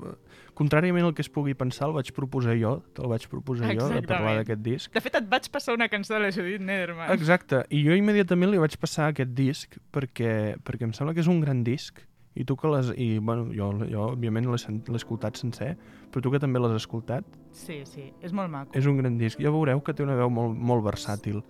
Contràriament 0.57 1.05
al 1.07 1.13
que 1.15 1.23
es 1.23 1.29
pugui 1.31 1.53
pensar, 1.57 1.87
el 1.89 1.95
vaig 1.95 2.11
proposar 2.15 2.55
jo, 2.59 2.77
te'l 2.97 3.07
vaig 3.11 3.25
proposar 3.31 3.69
jo, 3.71 3.87
de 3.87 4.01
parlar 4.01 4.01
Exactament. 4.03 4.39
d'aquest 4.41 4.63
disc. 4.65 4.93
De 4.93 5.01
fet, 5.03 5.15
et 5.21 5.27
vaig 5.31 5.47
passar 5.53 5.75
una 5.77 5.87
cançó 5.91 6.15
de 6.17 6.23
la 6.25 6.31
Judith 6.35 6.61
Nederman. 6.61 7.11
Exacte, 7.15 7.63
i 7.69 7.83
jo 7.85 7.95
immediatament 7.97 8.51
li 8.51 8.59
vaig 8.61 8.75
passar 8.81 9.11
aquest 9.13 9.31
disc 9.37 9.77
perquè, 9.95 10.57
perquè 10.63 10.87
em 10.89 10.93
sembla 10.97 11.13
que 11.15 11.23
és 11.23 11.29
un 11.31 11.39
gran 11.43 11.63
disc 11.63 12.01
i 12.35 12.45
tu 12.47 12.55
que 12.55 12.69
l'has... 12.71 12.91
I, 12.95 13.17
bueno, 13.19 13.49
jo, 13.55 13.71
jo 13.91 14.05
òbviament 14.13 14.47
l'he 14.47 14.99
escoltat 14.99 15.35
sencer, 15.39 15.73
però 16.11 16.21
tu 16.23 16.31
que 16.31 16.39
també 16.39 16.61
l'has 16.63 16.77
escoltat, 16.77 17.25
Sí, 17.51 17.81
sí, 17.83 18.05
és 18.23 18.31
molt 18.31 18.47
maco. 18.51 18.71
és 18.79 18.85
un 18.87 18.95
gran 19.01 19.17
disc. 19.19 19.39
Ja 19.43 19.51
veureu 19.51 19.81
que 19.83 19.91
té 19.93 20.03
una 20.03 20.15
veu 20.15 20.29
molt, 20.31 20.55
molt 20.55 20.85
versàtil. 20.85 21.41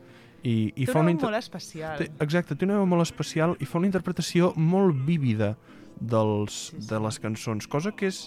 I, 0.43 0.71
i 0.75 0.86
Té 0.86 0.91
fa 0.91 1.00
una 1.00 1.10
una 1.10 1.12
inter... 1.15 1.27
molt 1.29 1.38
especial. 1.38 1.98
té, 2.01 2.10
exacte, 2.24 2.55
té 2.57 2.65
una 2.65 2.79
veu 2.79 2.88
molt 2.89 3.05
especial 3.05 3.55
i 3.62 3.65
fa 3.69 3.77
una 3.77 3.89
interpretació 3.91 4.53
molt 4.57 4.95
vívida 5.05 5.55
dels, 6.01 6.71
Sí, 6.71 6.79
sí. 6.81 6.88
de 6.89 7.00
les 7.03 7.19
cançons, 7.21 7.67
cosa 7.69 7.91
que 7.93 8.07
és 8.10 8.24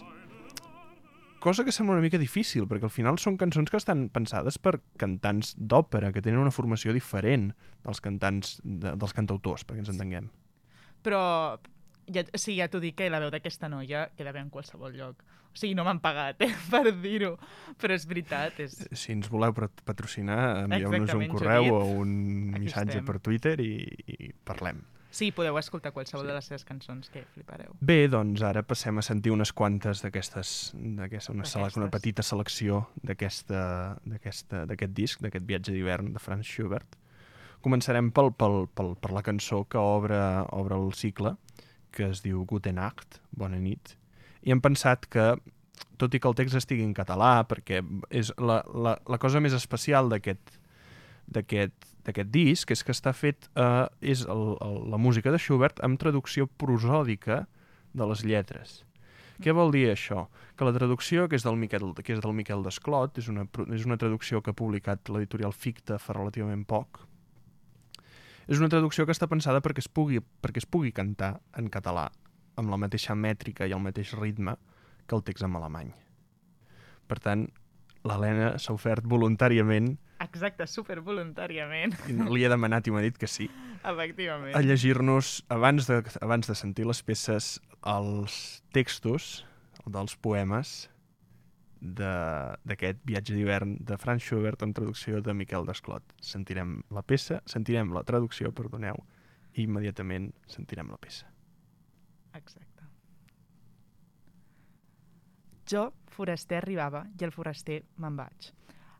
cosa 1.44 1.64
que 1.64 1.73
sembla 1.76 1.92
una 1.99 2.04
mica 2.04 2.16
difícil, 2.16 2.64
perquè 2.71 2.87
al 2.88 2.94
final 2.94 3.18
són 3.21 3.37
cançons 3.37 3.68
que 3.68 3.76
estan 3.76 4.06
pensades 4.09 4.56
per 4.56 4.78
cantants 4.97 5.52
d'òpera, 5.59 6.09
que 6.14 6.23
tenen 6.25 6.40
una 6.40 6.54
formació 6.54 6.94
diferent 6.97 7.50
dels 7.85 8.00
cantants, 8.00 8.54
de, 8.64 8.94
dels 8.97 9.12
cantautors, 9.12 9.66
perquè 9.68 9.83
ens 9.85 9.90
entenguem. 9.92 10.30
Però 11.04 11.21
ja, 12.12 12.25
sigui, 12.34 12.58
ja 12.61 12.68
t'ho 12.68 12.80
dic 12.82 12.96
que 12.99 13.11
la 13.11 13.20
veu 13.23 13.30
d'aquesta 13.30 13.68
noia 13.68 14.08
queda 14.16 14.32
bé 14.32 14.40
en 14.44 14.50
qualsevol 14.50 14.92
lloc. 14.96 15.23
O 15.54 15.56
sigui, 15.56 15.75
no 15.78 15.84
m'han 15.87 16.00
pagat, 16.02 16.40
eh, 16.42 16.50
per 16.73 16.90
dir-ho, 16.99 17.37
però 17.78 17.94
és 17.94 18.06
veritat, 18.11 18.58
és... 18.64 18.75
Si 18.92 19.12
ens 19.14 19.28
voleu 19.30 19.54
pat- 19.54 19.84
patrocinar, 19.87 20.64
envieu-nos 20.64 21.14
un 21.14 21.28
correu 21.30 21.68
Judit. 21.68 21.76
o 21.76 22.00
un 22.02 22.50
Aquí 22.56 22.64
missatge 22.64 22.99
estem. 22.99 23.04
per 23.06 23.20
Twitter 23.20 23.54
i, 23.62 23.76
i 24.18 24.32
parlem. 24.44 24.82
Sí, 25.14 25.28
podeu 25.30 25.54
escoltar 25.61 25.92
qualsevol 25.94 26.25
sí. 26.25 26.26
de 26.26 26.34
les 26.34 26.49
seves 26.50 26.64
cançons, 26.66 27.06
que 27.08 27.20
flipareu. 27.37 27.76
Bé, 27.78 28.08
doncs 28.11 28.42
ara 28.42 28.64
passem 28.66 28.99
a 28.99 29.02
sentir 29.06 29.30
unes 29.30 29.52
quantes 29.54 30.02
d'aquestes, 30.02 30.73
una, 30.75 31.44
sele- 31.46 31.70
una 31.78 31.87
petita 31.92 32.25
selecció 32.26 32.88
d'aquest 33.06 34.90
disc, 34.90 35.23
d'aquest 35.23 35.46
viatge 35.46 35.70
d'hivern 35.73 36.12
de 36.16 36.18
Franz 36.18 36.50
Schubert. 36.50 36.99
Començarem 37.64 38.11
pel, 38.12 38.32
pel, 38.37 38.66
pel, 38.75 38.90
per 39.00 39.12
la 39.14 39.23
cançó 39.25 39.62
que 39.70 39.78
obre, 39.78 40.18
obre 40.52 40.76
el 40.76 40.90
cicle, 40.99 41.37
que 41.94 42.10
es 42.10 42.24
diu 42.24 42.42
Gute 42.50 42.72
Nacht, 42.74 43.20
Bona 43.30 43.60
nit, 43.62 43.94
i 44.42 44.52
hem 44.52 44.60
pensat 44.64 45.06
que, 45.10 45.34
tot 46.00 46.14
i 46.14 46.20
que 46.20 46.28
el 46.28 46.36
text 46.38 46.58
estigui 46.58 46.84
en 46.84 46.94
català, 46.96 47.46
perquè 47.48 47.80
és 48.10 48.32
la, 48.38 48.60
la, 48.74 48.98
la 49.08 49.20
cosa 49.22 49.42
més 49.44 49.56
especial 49.56 50.12
d'aquest 50.12 50.60
d'aquest 51.24 52.28
disc 52.28 52.68
és 52.68 52.82
que 52.84 52.92
està 52.92 53.14
fet 53.16 53.46
eh, 53.56 53.86
és 54.04 54.26
el, 54.28 54.42
el, 54.60 54.74
la 54.92 54.98
música 55.00 55.32
de 55.32 55.38
Schubert 55.40 55.80
amb 55.86 55.96
traducció 56.00 56.44
prosòdica 56.60 57.46
de 57.96 58.08
les 58.10 58.24
lletres. 58.28 58.82
Què 59.42 59.54
vol 59.56 59.72
dir 59.74 59.88
això? 59.90 60.26
Que 60.54 60.66
la 60.68 60.74
traducció, 60.76 61.24
que 61.30 61.38
és 61.38 61.46
del 61.46 61.56
Miquel, 61.58 61.88
que 62.04 62.14
és 62.14 62.20
del 62.22 62.36
Miquel 62.36 62.62
Desclot, 62.62 63.18
és 63.18 63.30
una, 63.32 63.46
és 63.74 63.86
una 63.88 63.98
traducció 63.98 64.42
que 64.42 64.52
ha 64.52 64.58
publicat 64.58 65.10
l'editorial 65.10 65.56
Ficta 65.56 65.98
fa 65.98 66.14
relativament 66.14 66.62
poc, 66.68 67.00
és 68.48 68.60
una 68.60 68.70
traducció 68.72 69.06
que 69.06 69.14
està 69.14 69.28
pensada 69.30 69.62
perquè 69.64 69.82
es 69.84 69.88
pugui, 69.88 70.20
perquè 70.20 70.62
es 70.62 70.68
pugui 70.68 70.92
cantar 70.92 71.38
en 71.58 71.70
català 71.72 72.10
amb 72.60 72.70
la 72.70 72.78
mateixa 72.78 73.16
mètrica 73.18 73.66
i 73.66 73.74
el 73.74 73.82
mateix 73.82 74.14
ritme 74.18 74.56
que 75.06 75.16
el 75.16 75.24
text 75.26 75.44
en 75.44 75.56
alemany. 75.58 75.90
Per 77.08 77.18
tant, 77.20 77.48
l'Helena 78.04 78.54
s'ha 78.60 78.76
ofert 78.76 79.06
voluntàriament, 79.08 79.96
Exacte, 80.24 80.64
super 80.70 81.00
voluntàriament, 81.04 81.92
i 82.08 82.14
li 82.14 82.44
he 82.46 82.48
demanat 82.48 82.86
i 82.86 82.92
m'ha 82.94 83.02
dit 83.04 83.16
que 83.18 83.26
sí, 83.28 83.48
efectivament. 83.82 84.54
a 84.56 84.62
llegir-nos, 84.64 85.42
abans 85.52 85.88
de, 85.90 85.98
abans 86.24 86.48
de 86.48 86.54
sentir 86.56 86.86
les 86.86 87.02
peces, 87.04 87.58
els 87.84 88.62
textos 88.72 89.44
dels 89.84 90.16
poemes 90.16 90.88
d'aquest 91.85 93.03
viatge 93.05 93.37
d'hivern 93.37 93.76
de 93.85 93.99
Franz 94.00 94.25
Schubert 94.25 94.62
en 94.64 94.73
traducció 94.73 95.21
de 95.21 95.35
Miquel 95.37 95.67
Desclot. 95.69 96.14
Sentirem 96.21 96.79
la 96.91 97.03
peça, 97.03 97.43
sentirem 97.47 97.93
la 97.93 98.05
traducció, 98.09 98.53
perdoneu, 98.57 99.05
i 99.55 99.69
immediatament 99.69 100.33
sentirem 100.49 100.88
la 100.91 100.99
peça. 100.99 101.29
Exacte. 102.35 102.88
Jo, 105.69 105.91
foraster, 106.09 106.59
arribava 106.62 107.05
i 107.21 107.25
el 107.25 107.33
foraster 107.33 107.83
me'n 108.00 108.17
vaig. 108.17 108.50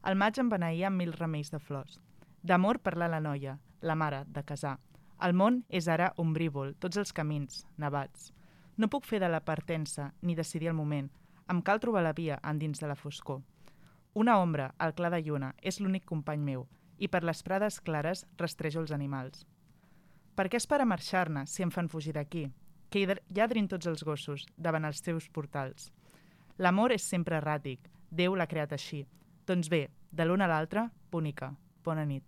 El 0.05 0.17
maig 0.21 0.39
em 0.41 0.53
beneïa 0.53 0.89
amb 0.91 1.01
mil 1.01 1.13
remeis 1.17 1.51
de 1.53 1.61
flors. 1.61 1.99
D'amor 2.45 2.79
parlar 2.85 3.09
la 3.11 3.21
noia, 3.25 3.59
la 3.81 3.97
mare, 3.97 4.25
de 4.29 4.45
casar. 4.45 4.77
El 5.25 5.33
món 5.33 5.63
és 5.69 5.89
ara 5.89 6.13
ombrívol, 6.21 6.75
tots 6.81 7.01
els 7.01 7.13
camins, 7.17 7.65
nevats. 7.81 8.33
No 8.77 8.91
puc 8.93 9.07
fer 9.09 9.21
de 9.23 9.31
la 9.31 9.41
partença, 9.41 10.11
ni 10.21 10.35
decidir 10.35 10.69
el 10.69 10.77
moment. 10.77 11.09
Em 11.53 11.61
cal 11.63 11.81
trobar 11.81 12.03
la 12.05 12.15
via 12.17 12.39
endins 12.43 12.81
de 12.81 12.89
la 12.89 12.97
foscor. 12.97 13.43
Una 14.15 14.39
ombra, 14.39 14.71
al 14.79 14.95
clar 14.95 15.11
de 15.13 15.21
lluna, 15.23 15.55
és 15.61 15.81
l'únic 15.81 16.05
company 16.09 16.41
meu, 16.41 16.67
i 16.99 17.09
per 17.09 17.25
les 17.25 17.43
prades 17.43 17.81
clares 17.81 18.25
rastrejo 18.39 18.81
els 18.81 18.93
animals. 18.95 19.47
Per 20.35 20.49
què 20.49 20.57
espera 20.57 20.87
marxar-ne 20.89 21.45
si 21.47 21.63
em 21.63 21.73
fan 21.75 21.91
fugir 21.91 22.15
d'aquí? 22.15 22.47
Que 22.91 23.03
hi 23.03 23.19
lladrin 23.37 23.69
tots 23.69 23.87
els 23.91 24.05
gossos 24.07 24.47
davant 24.57 24.85
els 24.85 25.03
teus 25.03 25.29
portals. 25.29 25.91
L'amor 26.59 26.95
és 26.95 27.03
sempre 27.03 27.37
erràtic, 27.41 27.91
Déu 28.15 28.37
l'ha 28.39 28.47
creat 28.47 28.73
així. 28.73 29.01
Doncs 29.49 29.69
bé, 29.73 29.89
de 30.15 30.25
l'un 30.25 30.43
a 30.45 30.47
l'altre, 30.47 30.87
bonica, 31.11 31.51
bona 31.85 32.05
nit. 32.07 32.23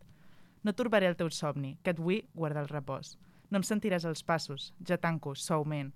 No 0.65 0.75
turbaré 0.75 1.07
el 1.07 1.15
teu 1.15 1.31
somni, 1.31 1.77
que 1.83 1.93
et 1.95 2.01
vull 2.03 2.25
guardar 2.35 2.65
el 2.65 2.73
repòs. 2.73 3.15
No 3.51 3.61
em 3.61 3.67
sentiràs 3.67 4.05
els 4.09 4.25
passos, 4.27 4.73
ja 4.83 4.99
tanco, 4.99 5.37
suaument. 5.39 5.93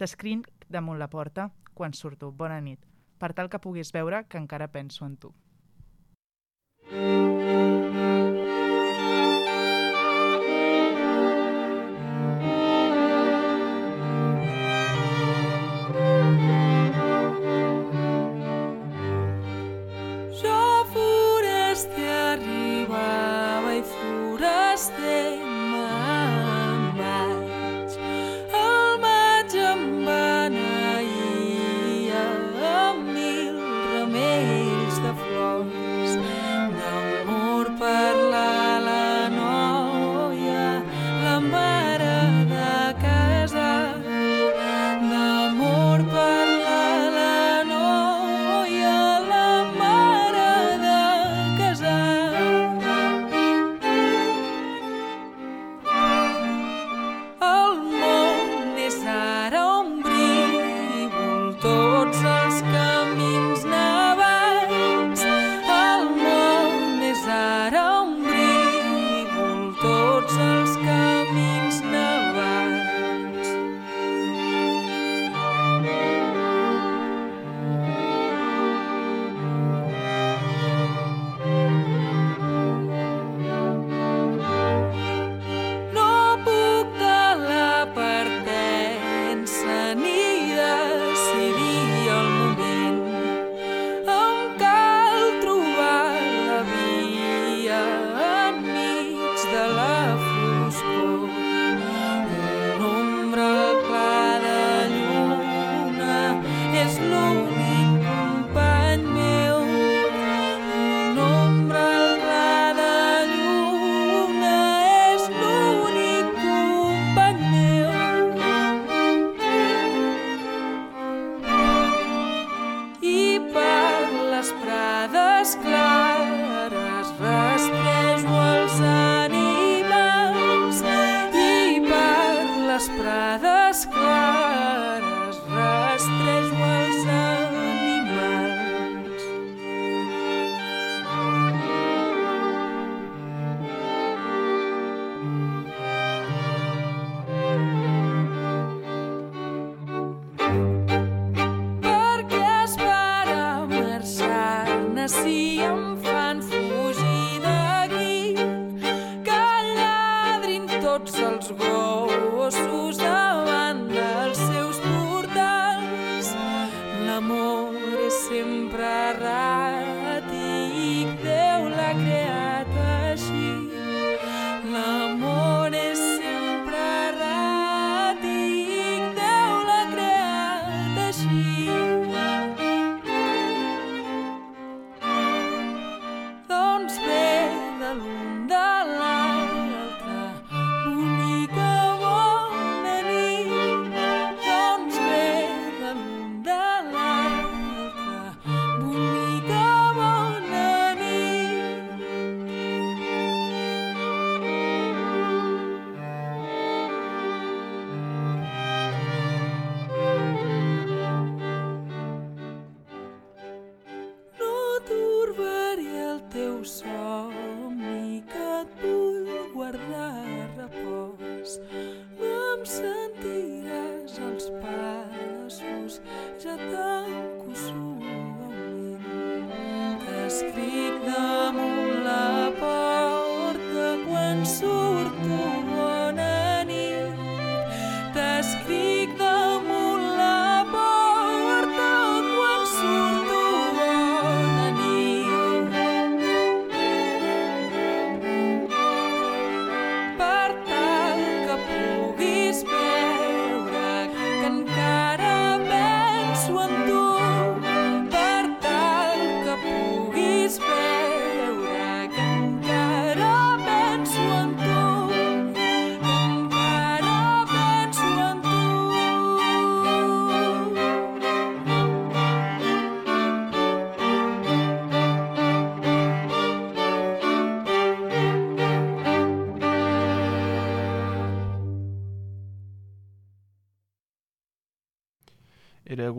T'escrinc 0.00 0.48
damunt 0.72 0.98
la 0.98 1.10
porta 1.12 1.50
quan 1.76 1.92
surto, 1.92 2.32
bona 2.32 2.58
nit, 2.64 2.80
per 3.20 3.34
tal 3.36 3.52
que 3.52 3.60
puguis 3.60 3.92
veure 3.92 4.24
que 4.24 4.40
encara 4.40 4.72
penso 4.72 5.04
en 5.04 5.20
tu. 5.20 5.36
Jo 6.90 7.25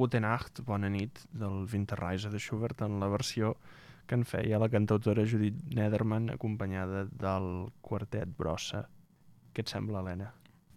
Gute 0.07 0.21
Nacht, 0.23 0.61
Bona 0.63 0.87
nit, 0.87 1.19
del 1.35 1.65
Winterreise 1.67 2.29
de 2.31 2.39
Schubert 2.39 2.79
en 2.85 2.93
la 3.01 3.09
versió 3.11 3.49
que 4.07 4.15
en 4.15 4.21
feia 4.23 4.55
la 4.55 4.69
cantautora 4.71 5.25
Judith 5.27 5.57
Nederman 5.75 6.29
acompanyada 6.31 7.01
del 7.11 7.47
quartet 7.83 8.31
Brossa. 8.37 8.85
Què 9.51 9.65
et 9.65 9.73
sembla, 9.73 9.99
Helena? 9.99 10.29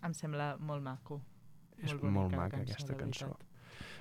Em 0.03 0.17
sembla 0.19 0.49
molt 0.59 0.83
maco. 0.83 1.21
És 1.79 1.95
molt 1.95 2.35
la 2.35 2.41
maca 2.41 2.57
cançó, 2.57 2.73
aquesta 2.73 2.97
cançó. 2.99 3.29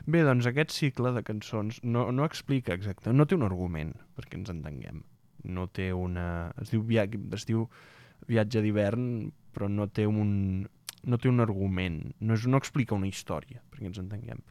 Bé, 0.07 0.23
doncs 0.25 0.49
aquest 0.49 0.73
cicle 0.73 1.13
de 1.13 1.21
cançons 1.27 1.77
no, 1.83 2.07
no 2.09 2.25
explica 2.25 2.73
exacte, 2.73 3.13
no 3.13 3.29
té 3.29 3.37
un 3.37 3.45
argument, 3.45 3.93
perquè 4.17 4.41
ens 4.41 4.49
entenguem. 4.55 5.05
No 5.45 5.67
té 5.69 5.91
una... 5.93 6.25
Es 6.57 6.73
diu, 6.73 6.81
via... 6.89 7.05
es 7.37 7.45
diu 7.45 7.67
viatge 8.33 8.65
d'hivern, 8.65 9.29
però 9.53 9.69
no 9.69 9.85
té 9.93 10.09
un, 10.09 10.65
no 11.05 11.21
té 11.21 11.29
un 11.29 11.45
argument, 11.45 12.01
no, 12.17 12.33
és, 12.33 12.49
no 12.49 12.57
explica 12.57 12.97
una 12.97 13.13
història, 13.13 13.61
perquè 13.69 13.93
ens 13.93 14.01
entenguem. 14.01 14.41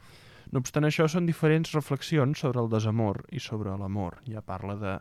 No 0.52 0.62
obstant 0.62 0.86
això, 0.88 1.04
són 1.12 1.26
diferents 1.28 1.74
reflexions 1.74 2.40
sobre 2.44 2.62
el 2.62 2.70
desamor 2.72 3.24
i 3.36 3.40
sobre 3.42 3.74
l'amor. 3.76 4.22
Ja 4.28 4.44
parla 4.44 4.76
de... 4.80 4.98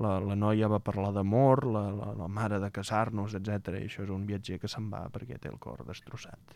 La, 0.00 0.14
la 0.24 0.32
noia 0.32 0.70
va 0.72 0.78
parlar 0.80 1.10
d'amor, 1.12 1.66
la, 1.68 1.82
la, 1.92 2.06
la 2.16 2.26
mare 2.32 2.56
de 2.62 2.70
casar-nos, 2.72 3.34
etc. 3.36 3.74
I 3.76 3.90
això 3.90 4.06
és 4.06 4.12
un 4.14 4.22
viatger 4.24 4.56
que 4.62 4.70
se'n 4.72 4.86
va 4.88 5.02
perquè 5.12 5.36
té 5.36 5.50
el 5.50 5.58
cor 5.60 5.82
destrossat. 5.84 6.54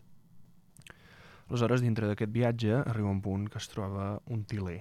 Aleshores, 1.51 1.85
dintre 1.85 2.09
d'aquest 2.09 2.33
viatge, 2.33 2.79
arriba 2.81 3.13
un 3.13 3.21
punt 3.21 3.45
que 3.53 3.61
es 3.61 3.69
troba 3.69 4.09
un 4.33 4.47
tiler, 4.49 4.79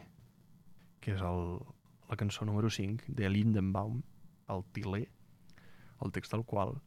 que 1.03 1.17
és 1.17 1.25
el, 1.27 1.59
la 2.07 2.15
cançó 2.15 2.47
número 2.47 2.71
5 2.71 3.11
de 3.19 3.27
Lindenbaum, 3.29 3.99
el 4.55 4.63
tiler, 4.71 5.03
el 6.01 6.15
text 6.15 6.31
del 6.31 6.47
qual 6.47 6.77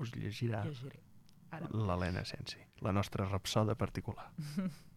us 0.00 0.16
llegirà 0.16 0.64
l'Helena 0.64 2.24
Sensi, 2.24 2.64
la 2.80 2.96
nostra 2.96 3.28
rapsoda 3.28 3.76
particular. 3.76 4.30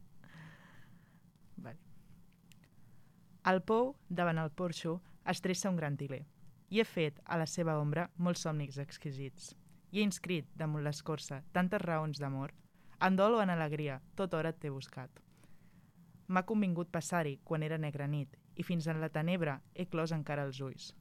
Al 3.43 3.63
pou, 3.65 3.95
davant 4.07 4.37
el 4.37 4.51
porxo, 4.53 4.99
es 5.25 5.41
tressa 5.41 5.69
un 5.69 5.77
gran 5.79 5.95
tiler. 5.97 6.21
I 6.69 6.81
he 6.81 6.85
fet, 6.85 7.17
a 7.25 7.39
la 7.41 7.47
seva 7.49 7.79
ombra, 7.81 8.05
molts 8.17 8.43
somnis 8.45 8.77
exquisits. 8.77 9.55
I 9.91 9.99
he 9.99 10.05
inscrit, 10.05 10.45
damunt 10.55 10.85
l'escorça, 10.85 11.41
tantes 11.51 11.81
raons 11.81 12.21
d'amor. 12.21 12.53
En 13.01 13.17
dol 13.17 13.39
o 13.39 13.41
en 13.41 13.49
alegria, 13.49 13.97
tota 14.15 14.37
hora 14.37 14.53
t'he 14.53 14.69
buscat. 14.69 15.09
M'ha 16.27 16.45
convingut 16.45 16.91
passar-hi 16.93 17.39
quan 17.43 17.65
era 17.65 17.81
negra 17.81 18.05
nit 18.07 18.37
i 18.55 18.63
fins 18.63 18.85
en 18.87 19.01
la 19.01 19.09
tenebra 19.09 19.57
he 19.73 19.87
clos 19.89 20.13
encara 20.13 20.45
els 20.45 20.61
ulls. 20.61 20.91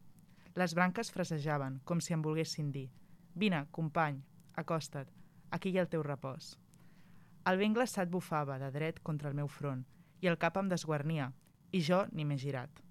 Les 0.56 0.74
branques 0.74 1.12
frasejaven, 1.12 1.78
com 1.84 2.00
si 2.00 2.16
em 2.16 2.24
volguessin 2.24 2.72
dir 2.72 2.88
«Vine, 3.36 3.66
company, 3.70 4.24
acosta't, 4.56 5.12
aquí 5.50 5.70
hi 5.70 5.78
ha 5.78 5.84
el 5.84 5.92
teu 5.92 6.02
repòs». 6.02 6.56
El 7.46 7.60
vent 7.60 7.76
glaçat 7.76 8.10
bufava 8.10 8.58
de 8.58 8.72
dret 8.72 8.98
contra 9.04 9.28
el 9.28 9.36
meu 9.36 9.46
front 9.48 9.84
i 10.20 10.32
el 10.32 10.40
cap 10.40 10.56
em 10.56 10.68
desguarnia, 10.68 11.30
i 11.72 11.80
jo 11.88 12.04
ni 12.12 12.24
m'he 12.24 12.38
girat. 12.38 12.82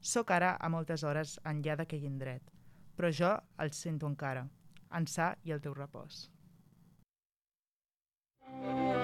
Soc 0.00 0.30
ara 0.30 0.54
a 0.60 0.68
moltes 0.68 1.04
hores 1.04 1.38
enllà 1.52 1.76
d'aquell 1.78 2.06
indret, 2.10 2.52
però 2.96 3.10
jo 3.20 3.32
el 3.64 3.72
sento 3.72 4.10
encara, 4.10 4.46
ençà 5.00 5.34
i 5.44 5.56
el 5.56 5.64
teu 5.64 5.74
repòs. 5.74 6.28
El 8.48 8.62
pou 8.62 8.97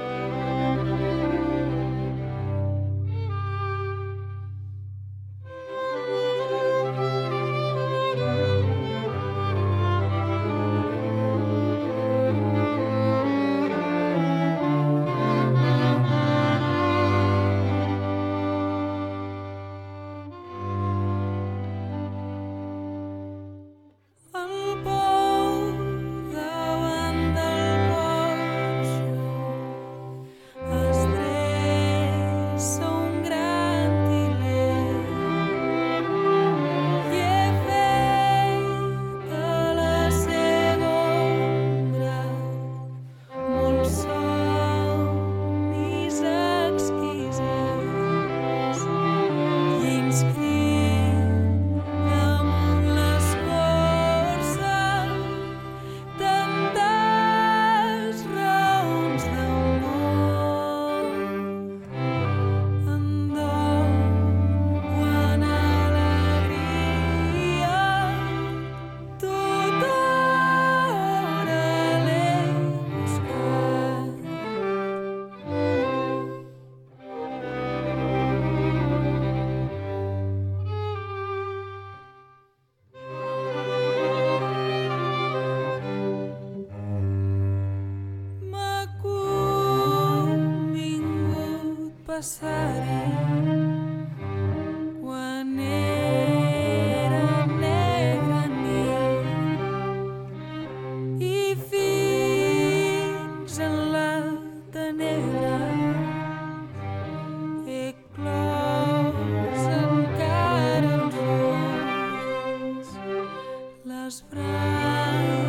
love. 115.14 115.43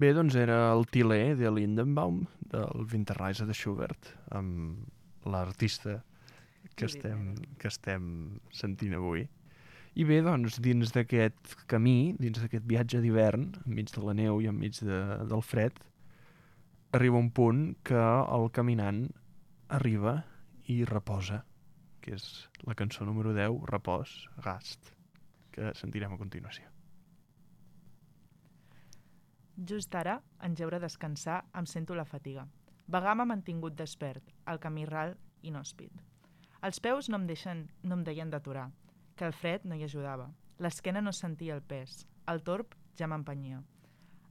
Bé, 0.00 0.14
doncs 0.16 0.32
era 0.40 0.70
el 0.72 0.86
Tilé 0.88 1.34
de 1.36 1.50
Lindenbaum, 1.52 2.22
del 2.48 2.86
Winterreise 2.88 3.44
de 3.44 3.52
Schubert, 3.52 4.06
amb 4.32 5.26
l'artista 5.28 5.98
que 6.72 6.86
estem, 6.86 7.34
Butler. 7.34 7.56
que 7.60 7.68
estem 7.68 8.06
sentint 8.48 8.94
avui. 8.96 9.26
I 10.00 10.06
bé, 10.08 10.22
doncs, 10.24 10.56
dins 10.64 10.94
d'aquest 10.96 11.52
camí, 11.68 12.14
dins 12.16 12.40
d'aquest 12.40 12.64
viatge 12.64 13.02
d'hivern, 13.04 13.50
enmig 13.66 13.92
de 13.92 14.06
la 14.06 14.16
neu 14.16 14.40
i 14.40 14.48
enmig 14.48 14.80
de, 14.80 15.02
del 15.28 15.44
fred, 15.44 15.76
arriba 16.96 17.20
un 17.20 17.28
punt 17.28 17.62
que 17.84 18.00
el 18.00 18.48
caminant 18.56 19.04
arriba 19.68 20.22
i 20.64 20.80
reposa, 20.88 21.44
que 22.00 22.16
és 22.16 22.30
la 22.64 22.78
cançó 22.78 23.04
número 23.04 23.36
10, 23.36 23.68
Repòs, 23.76 24.16
Gast, 24.40 24.94
que 25.52 25.74
sentirem 25.76 26.16
a 26.16 26.24
continuació. 26.24 26.69
Just 29.56 29.94
ara, 29.94 30.20
en 30.40 30.54
geure 30.56 30.78
descansar, 30.80 31.44
em 31.54 31.66
sento 31.66 31.94
la 31.94 32.04
fatiga. 32.04 32.46
Vagar 32.86 33.14
m'ha 33.14 33.26
mantingut 33.28 33.76
despert, 33.78 34.24
el 34.50 34.58
camí 34.58 34.86
ral 34.88 35.16
inhòspit. 35.42 35.92
Els 36.66 36.80
peus 36.80 37.08
no 37.08 37.18
em, 37.20 37.26
deixen, 37.26 37.66
no 37.82 37.96
em 37.96 38.04
deien 38.04 38.30
d'aturar, 38.30 38.70
que 39.16 39.26
el 39.28 39.32
fred 39.32 39.64
no 39.64 39.76
hi 39.76 39.84
ajudava. 39.86 40.30
L'esquena 40.60 41.00
no 41.00 41.12
sentia 41.16 41.54
el 41.56 41.62
pes, 41.62 42.04
el 42.28 42.42
torb 42.44 42.74
ja 42.98 43.08
m'empenyia. 43.08 43.62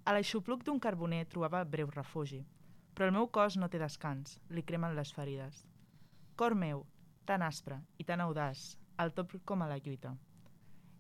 A 0.05 0.13
l'aixopluc 0.13 0.63
d'un 0.65 0.79
carboner 0.79 1.25
trobava 1.29 1.63
breu 1.65 1.89
refugi, 1.93 2.43
però 2.93 3.07
el 3.09 3.15
meu 3.15 3.27
cos 3.33 3.57
no 3.57 3.69
té 3.69 3.79
descans, 3.81 4.39
li 4.49 4.63
cremen 4.63 4.95
les 4.97 5.13
ferides. 5.13 5.63
Cor 6.35 6.55
meu, 6.55 6.85
tan 7.25 7.43
aspre 7.45 7.79
i 7.97 8.05
tan 8.05 8.21
audaç, 8.21 8.75
al 8.97 9.13
top 9.13 9.37
com 9.45 9.61
a 9.61 9.69
la 9.69 9.77
lluita. 9.79 10.15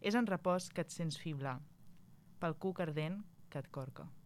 És 0.01 0.15
en 0.15 0.27
repòs 0.29 0.69
que 0.73 0.85
et 0.85 0.93
sents 0.95 1.17
fiblar, 1.19 1.57
pel 2.39 2.55
cuc 2.55 2.79
ardent 2.85 3.19
que 3.49 3.59
et 3.59 4.18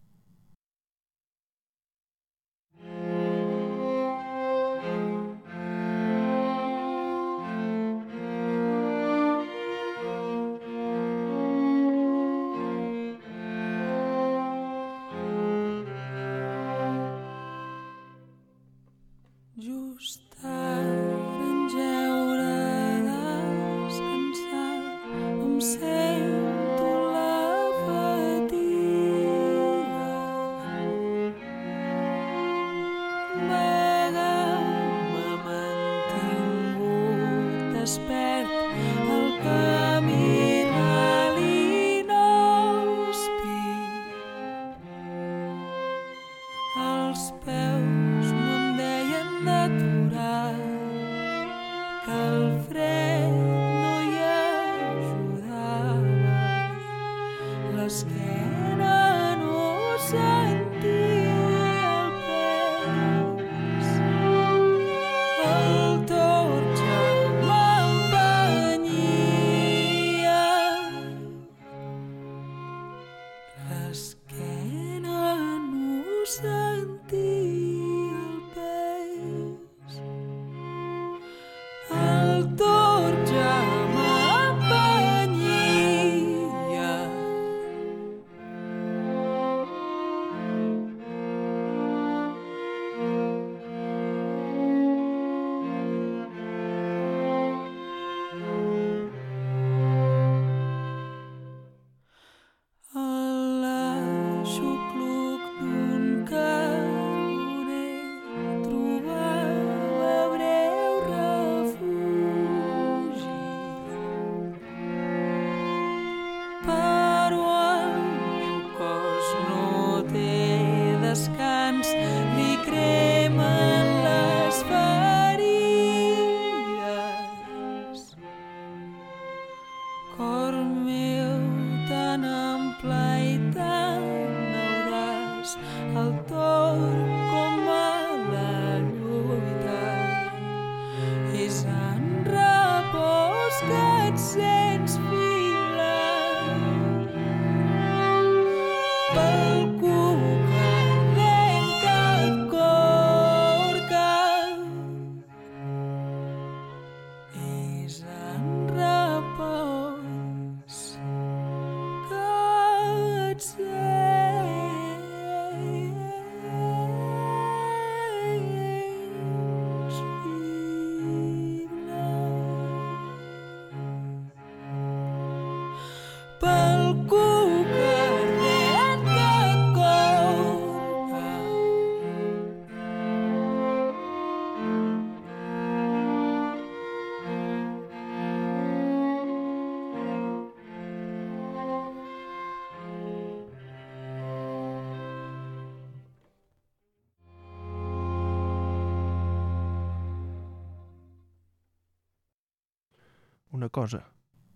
cosa. 203.73 204.03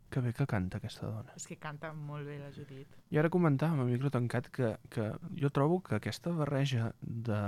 Que 0.08 0.22
bé 0.24 0.32
que 0.32 0.46
canta 0.48 0.80
aquesta 0.80 1.10
dona. 1.10 1.34
És 1.36 1.48
que 1.50 1.58
canta 1.60 1.90
molt 1.92 2.30
bé 2.30 2.38
la 2.40 2.52
Judit. 2.56 2.94
I 3.12 3.20
ara 3.20 3.32
comentàvem 3.34 3.82
a 3.84 3.88
micro 3.90 4.12
tancat 4.14 4.48
que, 4.56 4.70
que 4.94 5.10
jo 5.42 5.50
trobo 5.52 5.82
que 5.84 5.98
aquesta 5.98 6.32
barreja 6.38 6.94
de... 7.02 7.42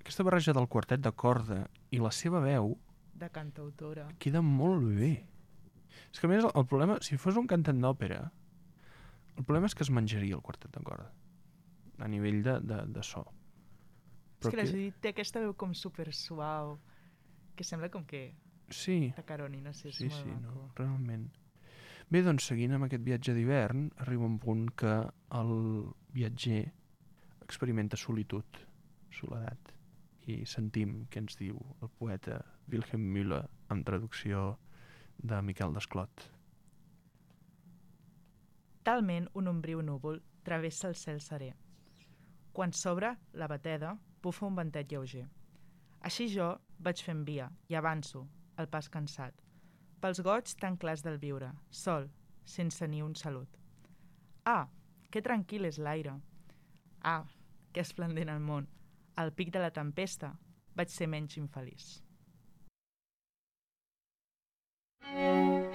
Aquesta 0.00 0.26
barreja 0.26 0.54
del 0.56 0.66
quartet 0.70 1.02
de 1.04 1.12
corda 1.14 1.60
i 1.94 2.00
la 2.02 2.10
seva 2.14 2.40
veu 2.42 2.74
De 3.14 3.28
cantautora. 3.30 4.08
queda 4.22 4.42
molt 4.42 4.82
bé. 4.98 5.12
És 6.10 6.18
que 6.18 6.26
a 6.26 6.30
més 6.30 6.42
el, 6.44 6.50
el 6.54 6.66
problema, 6.66 6.98
si 7.02 7.18
fos 7.18 7.38
un 7.38 7.46
cantant 7.50 7.78
d'òpera, 7.82 8.20
el 9.36 9.44
problema 9.44 9.70
és 9.70 9.74
que 9.78 9.86
es 9.86 9.92
menjaria 9.94 10.36
el 10.38 10.42
quartet 10.42 10.74
de 10.74 10.82
corda 10.82 11.12
a 11.98 12.08
nivell 12.08 12.42
de, 12.42 12.58
de, 12.60 12.80
de 12.92 13.02
so. 13.02 13.24
és 14.40 14.50
que 14.50 14.58
la 14.58 14.66
Judit 14.68 14.98
té 15.00 15.14
aquesta 15.14 15.40
veu 15.40 15.54
com 15.56 15.72
super 15.74 16.10
suau, 16.14 16.76
que 17.56 17.64
sembla 17.64 17.88
com 17.92 18.04
que 18.04 18.28
Sí, 18.70 19.12
t'acaroni, 19.14 19.60
no 19.62 19.72
sé, 19.72 19.90
és 19.92 20.00
sí, 20.00 20.08
molt 20.10 20.22
sí, 20.22 20.32
no, 20.42 20.54
maco. 20.54 20.70
realment. 20.80 21.28
Bé, 22.10 22.22
doncs 22.22 22.46
seguint 22.50 22.74
amb 22.76 22.86
aquest 22.86 23.02
viatge 23.06 23.34
d'hivern, 23.34 23.88
arriba 24.02 24.26
un 24.26 24.38
punt 24.42 24.68
que 24.78 24.94
el 25.38 25.52
viatger 26.14 26.62
experimenta 27.42 27.98
solitud, 27.98 28.60
soledat, 29.14 29.72
i 30.26 30.42
sentim 30.46 31.04
què 31.10 31.22
ens 31.22 31.38
diu 31.38 31.58
el 31.82 31.90
poeta 31.98 32.40
Wilhelm 32.70 33.06
Müller 33.14 33.44
amb 33.70 33.86
traducció 33.86 34.56
de 35.18 35.38
Miquel 35.42 35.74
Desclot. 35.74 36.26
Talment 38.86 39.26
un 39.34 39.50
ombriu 39.50 39.82
núvol 39.82 40.20
travessa 40.46 40.90
el 40.90 40.94
cel 40.94 41.18
serè. 41.22 41.52
Quan 42.54 42.72
s'obre 42.72 43.16
la 43.34 43.48
bateda, 43.50 43.96
bufa 44.22 44.46
un 44.46 44.54
ventet 44.58 44.90
lleuger. 44.90 45.26
Així 46.06 46.28
jo 46.30 46.52
vaig 46.78 47.02
fent 47.02 47.24
via 47.26 47.48
i 47.68 47.74
avanço, 47.74 48.26
el 48.56 48.68
pas 48.72 48.88
cansat, 48.88 49.34
pels 50.00 50.22
goig 50.24 50.54
tan 50.60 50.76
clars 50.76 51.04
del 51.04 51.18
viure, 51.18 51.52
sol, 51.70 52.08
sense 52.44 52.88
ni 52.88 53.02
un 53.02 53.14
salut. 53.14 53.48
Ah, 54.44 54.68
que 55.10 55.22
tranquil 55.22 55.66
és 55.66 55.78
l'aire. 55.78 56.16
Ah, 57.02 57.24
que 57.72 57.84
esplendent 57.84 58.30
el 58.32 58.40
món. 58.40 58.68
Al 59.16 59.32
pic 59.32 59.52
de 59.52 59.62
la 59.62 59.72
tempesta 59.74 60.34
vaig 60.76 60.92
ser 60.92 61.08
menys 61.08 61.38
infeliç. 61.40 61.96
Talment 65.06 65.65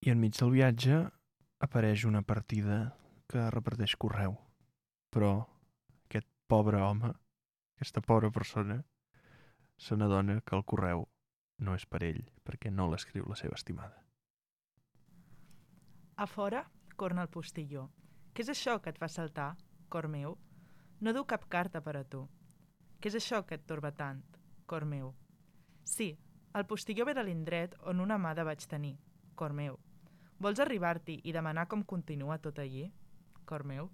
I 0.00 0.08
enmig 0.08 0.32
del 0.38 0.54
viatge 0.54 0.98
apareix 1.60 2.06
una 2.08 2.22
partida 2.24 2.76
que 3.28 3.42
reparteix 3.52 3.92
correu. 4.00 4.32
Però 5.12 5.32
aquest 6.06 6.28
pobre 6.48 6.80
home, 6.80 7.10
aquesta 7.76 8.00
pobra 8.00 8.30
persona, 8.32 8.78
se 9.76 9.98
n'adona 10.00 10.38
que 10.40 10.56
el 10.56 10.64
correu 10.64 11.04
no 11.66 11.74
és 11.76 11.84
per 11.84 12.00
ell, 12.06 12.22
perquè 12.48 12.72
no 12.72 12.86
l'escriu 12.88 13.28
la 13.28 13.36
seva 13.36 13.58
estimada. 13.60 14.00
A 16.16 16.26
fora 16.26 16.64
corna 16.96 17.26
el 17.28 17.32
postilló. 17.36 17.90
Què 18.32 18.40
és 18.46 18.54
això 18.54 18.78
que 18.80 18.94
et 18.94 19.02
fa 19.04 19.08
saltar, 19.08 19.50
cor 19.92 20.08
meu? 20.08 20.38
No 21.04 21.12
du 21.12 21.26
cap 21.28 21.44
carta 21.52 21.84
per 21.84 21.96
a 22.00 22.04
tu. 22.08 22.24
Què 23.00 23.12
és 23.12 23.20
això 23.20 23.42
que 23.44 23.60
et 23.60 23.68
torba 23.68 23.92
tant, 23.92 24.24
cor 24.64 24.88
meu? 24.88 25.12
Sí, 25.84 26.14
el 26.56 26.64
postilló 26.64 27.04
ve 27.04 27.18
de 27.20 27.28
l'indret 27.28 27.76
on 27.84 28.00
una 28.00 28.16
amada 28.16 28.48
vaig 28.48 28.64
tenir, 28.64 28.96
cor 29.36 29.52
meu. 29.52 29.76
Vols 30.40 30.60
arribar-t'hi 30.64 31.18
i 31.28 31.32
demanar 31.36 31.66
com 31.68 31.82
continua 31.84 32.38
tot 32.40 32.58
allí, 32.62 32.86
cor 33.44 33.60
meu? 33.68 33.90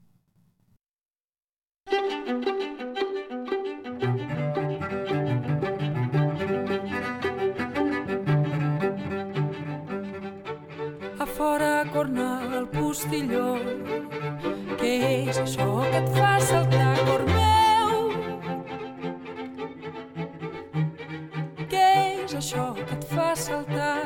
A 11.19 11.27
fora 11.27 11.73
corna 11.91 12.29
el 12.61 12.69
postilló. 12.77 13.49
Què 14.79 14.95
és 15.27 15.43
això 15.43 15.69
que 15.83 15.99
et 16.05 16.13
fa 16.15 16.33
saltar, 16.53 16.93
cor 17.11 17.27
meu? 17.33 17.91
Què 21.75 21.89
és 22.23 22.39
això 22.39 22.69
que 22.85 22.93
et 23.01 23.11
fa 23.17 23.33
saltar, 23.35 23.97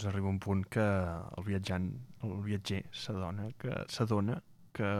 doncs 0.00 0.14
arriba 0.14 0.28
un 0.28 0.38
punt 0.40 0.64
que 0.64 0.80
el 0.80 1.44
viatjant, 1.44 1.90
el 2.24 2.38
viatger 2.44 2.86
s'adona 2.90 3.50
que 3.60 3.72
s'adona 3.92 4.38
que 4.72 4.90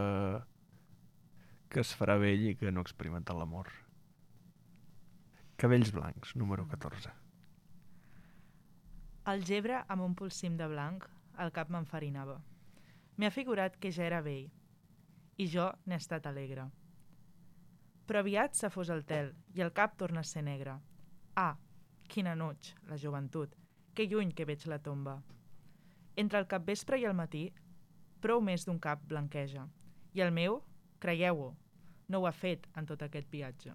que 1.70 1.80
es 1.80 1.92
farà 1.96 2.18
vell 2.18 2.50
i 2.50 2.56
que 2.58 2.72
no 2.72 2.82
ha 2.82 2.86
experimentat 2.86 3.36
l'amor. 3.36 3.70
Cabells 5.56 5.92
blancs, 5.94 6.34
número 6.34 6.66
14. 6.66 7.12
Al 9.30 9.44
gebre 9.46 9.84
amb 9.86 10.02
un 10.02 10.16
polsim 10.18 10.56
de 10.58 10.66
blanc, 10.68 11.06
el 11.38 11.52
cap 11.52 11.70
m'enfarinava. 11.70 12.40
M'hi 13.16 13.28
ha 13.28 13.30
figurat 13.30 13.78
que 13.78 13.92
ja 13.94 14.04
era 14.04 14.20
vell, 14.20 14.50
i 15.38 15.46
jo 15.46 15.70
n'he 15.86 15.96
estat 15.96 16.26
alegre. 16.26 16.66
Però 18.04 18.20
aviat 18.20 18.58
se 18.58 18.68
fos 18.68 18.90
el 18.90 19.06
tel 19.06 19.32
i 19.54 19.62
el 19.62 19.72
cap 19.72 19.96
torna 19.96 20.20
a 20.20 20.26
ser 20.26 20.42
negre. 20.42 20.76
Ah, 21.36 21.54
quina 22.08 22.34
noig, 22.34 22.74
la 22.90 22.98
joventut, 22.98 23.54
que 24.00 24.06
lluny 24.08 24.30
que 24.32 24.46
veig 24.48 24.62
la 24.64 24.78
tomba. 24.80 25.18
Entre 26.16 26.38
el 26.40 26.46
capvespre 26.48 26.96
i 26.96 27.02
el 27.04 27.12
matí, 27.18 27.42
prou 28.24 28.40
més 28.40 28.62
d'un 28.64 28.78
cap 28.80 29.02
blanqueja. 29.10 29.66
I 30.16 30.22
el 30.24 30.32
meu, 30.32 30.56
creieu-ho, 31.04 31.50
no 32.08 32.20
ho 32.22 32.28
ha 32.30 32.32
fet 32.32 32.64
en 32.80 32.88
tot 32.88 33.04
aquest 33.04 33.28
viatge. 33.28 33.74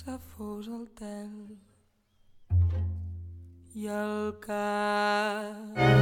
Se 0.00 0.12
fos 0.32 0.68
el 0.76 0.84
tel 0.98 1.32
i 3.80 3.88
el 4.00 4.32
cap 4.46 5.99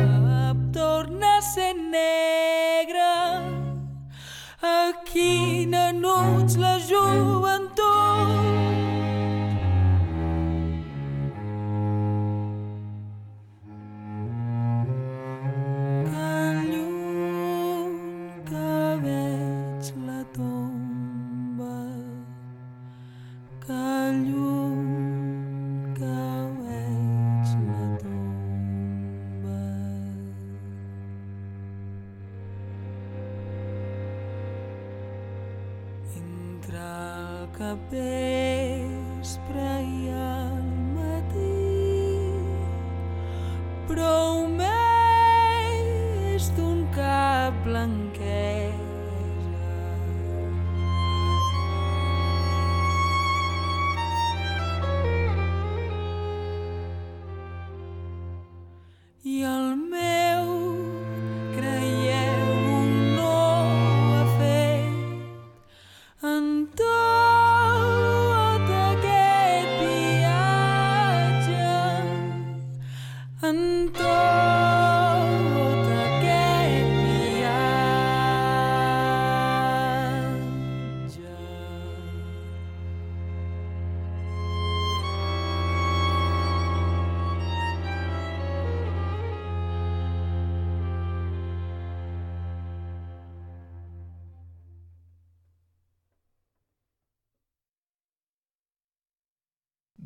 prou 44.08 44.46
més 44.58 46.46
d'un 46.56 46.80
cap 46.96 47.52
blanqueja 47.66 48.47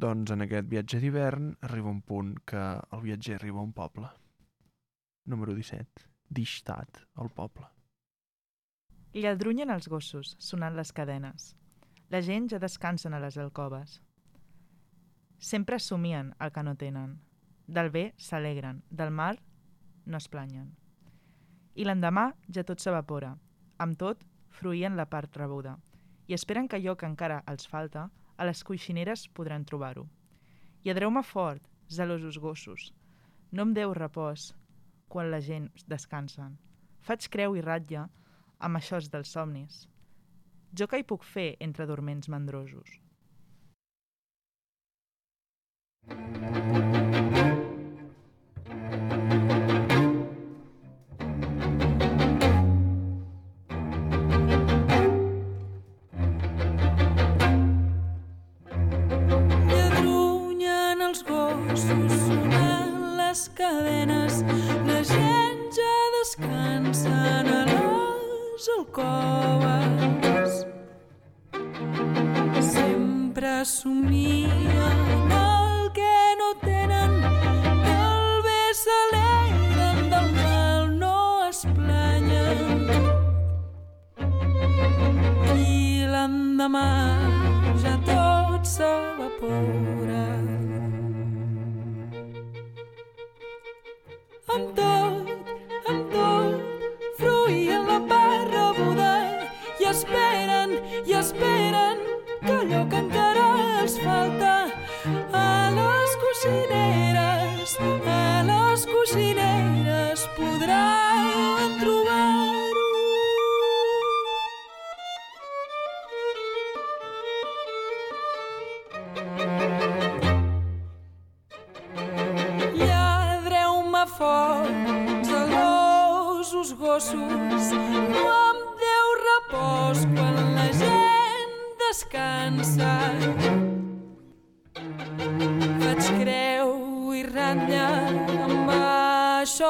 Doncs 0.03 0.33
en 0.35 0.43
aquest 0.43 0.67
viatge 0.67 0.99
d'hivern 0.99 1.53
arriba 1.63 1.91
un 1.93 2.01
punt 2.03 2.33
que 2.51 2.61
el 2.97 3.03
viatger 3.05 3.37
arriba 3.37 3.61
a 3.61 3.63
un 3.63 3.73
poble. 3.73 4.09
Número 5.31 5.55
17. 5.55 6.07
Dixtat, 6.39 6.99
el 7.23 7.29
poble. 7.31 7.69
Lladrunyen 9.15 9.71
els 9.71 9.87
gossos, 9.93 10.33
sonant 10.43 10.75
les 10.75 10.91
cadenes. 10.97 11.53
La 12.11 12.19
gent 12.27 12.49
ja 12.51 12.59
descansen 12.59 13.15
a 13.15 13.21
les 13.23 13.39
alcoves. 13.39 14.01
Sempre 15.39 15.79
somien 15.79 16.33
el 16.41 16.51
que 16.51 16.65
no 16.67 16.75
tenen. 16.81 17.21
Del 17.67 17.91
bé 17.95 18.03
s'alegren, 18.19 18.83
del 18.91 19.13
mal 19.15 19.39
no 20.05 20.19
es 20.19 20.27
planyen. 20.27 20.73
I 21.79 21.87
l'endemà 21.87 22.33
ja 22.51 22.67
tot 22.67 22.83
s'evapora. 22.83 23.37
Amb 23.79 24.01
tot, 24.03 24.27
fruïen 24.51 24.99
la 24.99 25.07
part 25.07 25.39
rebuda 25.39 25.77
i 26.27 26.35
esperen 26.35 26.67
que 26.67 26.79
allò 26.81 26.97
que 26.97 27.07
encara 27.07 27.43
els 27.47 27.67
falta 27.69 28.09
a 28.43 28.47
les 28.49 28.65
coixineres 28.67 29.29
podran 29.39 29.65
trobar-ho. 29.69 30.09
Lladreu-me 30.83 31.23
fort, 31.23 31.63
zelosos 31.87 32.41
gossos. 32.43 32.89
No 33.53 33.69
em 33.69 33.75
deu 33.77 33.95
repòs 33.95 34.49
quan 35.13 35.31
la 35.31 35.41
gent 35.47 35.71
descansen. 35.87 36.59
Faig 37.07 37.31
creu 37.31 37.55
i 37.55 37.63
ratlla 37.63 38.09
amb 38.59 38.81
això 38.81 38.99
dels 39.15 39.31
somnis. 39.39 39.87
Jo 40.75 40.89
què 40.91 41.03
hi 41.03 41.09
puc 41.15 41.23
fer 41.23 41.53
entre 41.61 41.87
dorments 41.87 42.31
mandrosos? 42.33 42.99
Lladrunyen 46.09 46.42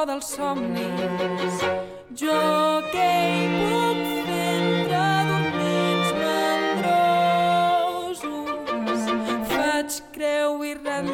dels 0.07 0.27
somnis. 0.35 1.57
Jo 2.21 2.41
què 2.93 3.11
hi 3.35 3.45
puc 3.55 3.99
fer 4.27 4.49
entre 4.55 5.05
dorments 5.29 6.09
mandrosos? 6.23 7.13
Faig 9.53 9.91
creu 10.17 10.53
i 10.67 10.73
ratlla 10.81 11.12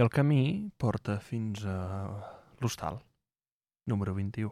I 0.00 0.02
el 0.02 0.08
camí 0.08 0.70
porta 0.80 1.18
fins 1.20 1.60
a 1.68 1.74
l'hostal, 2.64 3.02
número 3.84 4.14
21. 4.16 4.48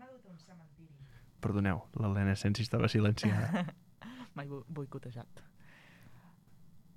M'ha 0.00 0.06
dut 0.10 0.24
a 0.26 0.30
un 0.32 0.38
cementiri. 0.42 0.88
Perdoneu, 1.38 1.78
l'Helena 2.02 2.32
Sensi 2.34 2.64
estava 2.66 2.88
silenciada. 2.90 3.62
M'he 4.34 4.46
bo- 4.50 4.64
boicotejat. 4.66 5.42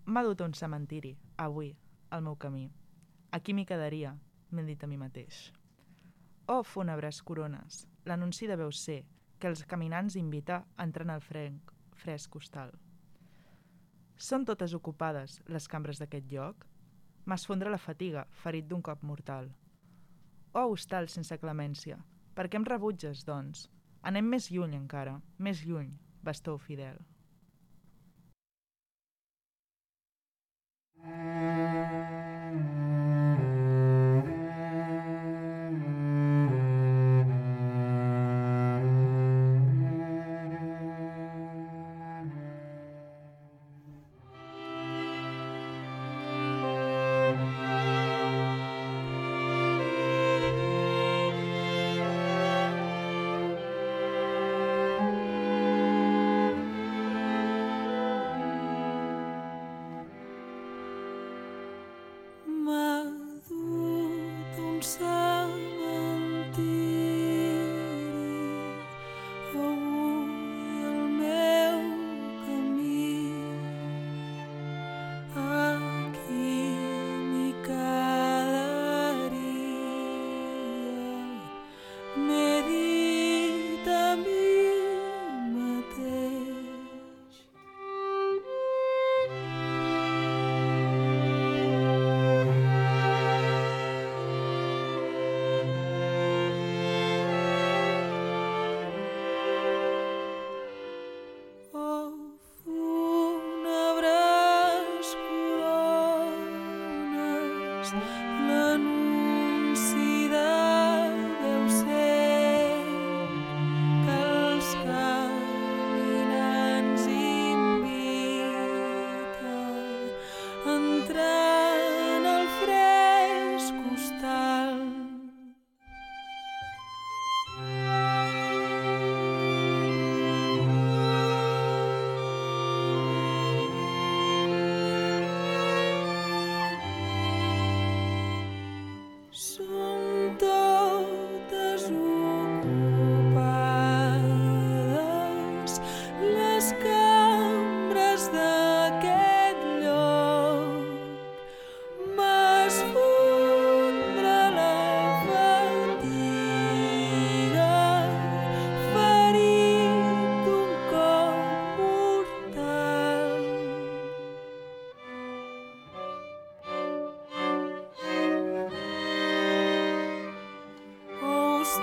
M'ha 0.09 0.23
dut 0.25 0.41
a 0.41 0.47
un 0.49 0.55
cementiri, 0.57 1.11
avui, 1.45 1.69
al 2.09 2.23
meu 2.25 2.33
camí. 2.41 2.63
Aquí 3.29 3.53
m'hi 3.53 3.67
quedaria, 3.69 4.15
m'he 4.49 4.65
dit 4.65 4.81
a 4.81 4.89
mi 4.89 4.97
mateix. 4.97 5.51
Oh, 6.49 6.63
fúnebres 6.65 7.19
corones, 7.21 7.83
l'anunci 8.09 8.49
deveu 8.49 8.71
ser 8.73 9.03
que 9.37 9.51
els 9.51 9.61
caminants 9.69 10.17
invita 10.17 10.63
a 10.75 10.89
entrar 10.89 11.05
en 11.05 11.13
el 11.13 11.21
fresc, 11.21 11.75
fresc 11.93 12.39
hostal. 12.41 12.73
Són 14.17 14.49
totes 14.49 14.73
ocupades, 14.73 15.37
les 15.45 15.69
cambres 15.69 16.01
d'aquest 16.01 16.33
lloc? 16.33 16.65
M'esfondra 17.27 17.71
la 17.71 17.79
fatiga, 17.83 18.21
ferit 18.41 18.67
d'un 18.67 18.81
cop 18.81 19.01
mortal. 19.03 19.49
Oh, 20.53 20.69
hostal 20.71 21.09
sense 21.11 21.35
clemència, 21.41 21.97
per 22.37 22.45
què 22.47 22.59
em 22.61 22.67
rebutges, 22.69 23.25
doncs? 23.27 23.65
Anem 24.07 24.29
més 24.31 24.47
lluny 24.53 24.77
encara, 24.77 25.17
més 25.47 25.65
lluny, 25.67 25.91
bastó 26.23 26.55
fidel. 26.69 27.03
M'ha 31.03 32.26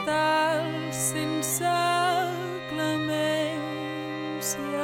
dalsins 0.06 1.58
sögla 1.58 2.90
meins 3.08 4.56
já 4.72 4.83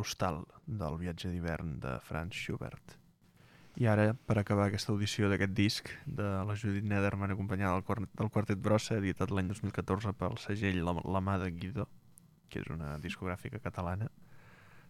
l'hostal 0.00 0.40
del 0.64 0.96
viatge 1.00 1.28
d'hivern 1.28 1.76
de 1.82 1.98
Franz 2.06 2.36
Schubert. 2.36 2.96
I 3.80 3.86
ara, 3.86 4.10
per 4.26 4.38
acabar 4.40 4.66
aquesta 4.68 4.92
audició 4.92 5.28
d'aquest 5.30 5.52
disc 5.56 5.90
de 6.06 6.26
la 6.46 6.56
Judith 6.58 6.86
Nederman 6.88 7.32
acompanyada 7.34 7.76
del, 7.76 7.84
quart, 7.86 8.08
del 8.18 8.30
Quartet 8.32 8.58
Brossa, 8.60 8.96
editat 8.98 9.30
l'any 9.30 9.50
2014 9.52 10.14
pel 10.18 10.38
segell 10.42 10.80
La, 10.84 10.96
la 11.04 11.22
mà 11.24 11.36
de 11.40 11.50
Guido, 11.54 11.86
que 12.50 12.64
és 12.64 12.70
una 12.72 12.96
discogràfica 12.98 13.60
catalana, 13.62 14.08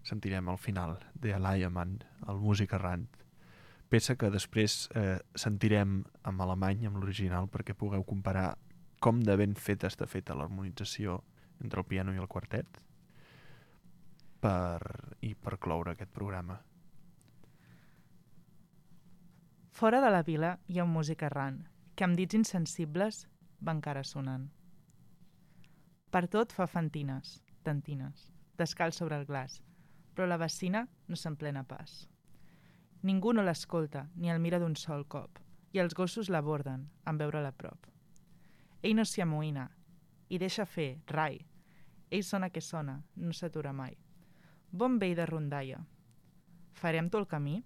sentirem 0.06 0.48
al 0.48 0.58
final 0.58 0.96
de 1.14 1.34
Alayaman, 1.36 1.98
el 2.30 2.40
músic 2.40 2.72
errant, 2.78 3.04
peça 3.92 4.16
que 4.16 4.30
després 4.32 4.86
eh, 4.96 5.18
sentirem 5.34 6.00
en 6.30 6.44
alemany, 6.46 6.86
amb 6.88 7.02
l'original, 7.02 7.50
perquè 7.52 7.76
pugueu 7.76 8.06
comparar 8.06 8.54
com 9.02 9.20
de 9.26 9.36
ben 9.36 9.58
feta 9.58 9.90
està 9.90 10.06
feta 10.06 10.36
l'harmonització 10.38 11.18
entre 11.60 11.82
el 11.82 11.90
piano 11.90 12.14
i 12.14 12.22
el 12.22 12.30
quartet 12.30 12.80
per, 14.40 14.80
i 15.20 15.34
per 15.34 15.58
cloure 15.58 15.92
aquest 15.92 16.12
programa. 16.12 16.58
Fora 19.70 20.00
de 20.00 20.10
la 20.10 20.22
vila 20.22 20.58
hi 20.68 20.78
ha 20.78 20.84
un 20.84 20.92
músic 20.92 21.22
errant, 21.22 21.60
que 21.96 22.04
amb 22.04 22.16
dits 22.18 22.36
insensibles 22.36 23.26
va 23.64 23.74
encara 23.76 24.02
sonant. 24.04 24.48
Per 26.10 26.26
tot 26.28 26.52
fa 26.52 26.66
fantines, 26.66 27.38
tantines, 27.62 28.30
descalç 28.58 28.98
sobre 28.98 29.20
el 29.20 29.26
glaç, 29.28 29.60
però 30.14 30.26
la 30.26 30.40
vecina 30.40 30.86
no 31.08 31.16
s'emplena 31.16 31.62
pas. 31.64 32.08
Ningú 33.02 33.32
no 33.32 33.44
l'escolta 33.46 34.08
ni 34.16 34.28
el 34.28 34.40
mira 34.40 34.58
d'un 34.58 34.76
sol 34.76 35.06
cop, 35.06 35.38
i 35.72 35.78
els 35.78 35.94
gossos 35.94 36.28
l'aborden 36.28 36.88
en 37.06 37.20
veure-la 37.20 37.52
prop. 37.52 37.86
Ell 38.82 38.96
no 38.98 39.04
s'hi 39.06 39.22
amoïna 39.22 39.68
i 40.28 40.38
deixa 40.38 40.66
fer, 40.66 40.98
rai. 41.06 41.38
Ell 42.10 42.24
sona 42.26 42.50
que 42.50 42.60
sona, 42.60 42.98
no 43.16 43.32
s'atura 43.32 43.72
mai. 43.72 43.96
Bon 44.72 45.00
vell 45.02 45.16
de 45.18 45.24
rondalla. 45.26 45.80
Farem 46.78 47.08
tot 47.10 47.24
el 47.24 47.26
camí? 47.26 47.56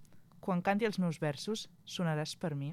Quan 0.41 0.63
canti 0.65 0.87
els 0.89 0.97
meus 0.99 1.19
versos, 1.21 1.67
sonaràs 1.85 2.33
per 2.41 2.55
mi? 2.57 2.71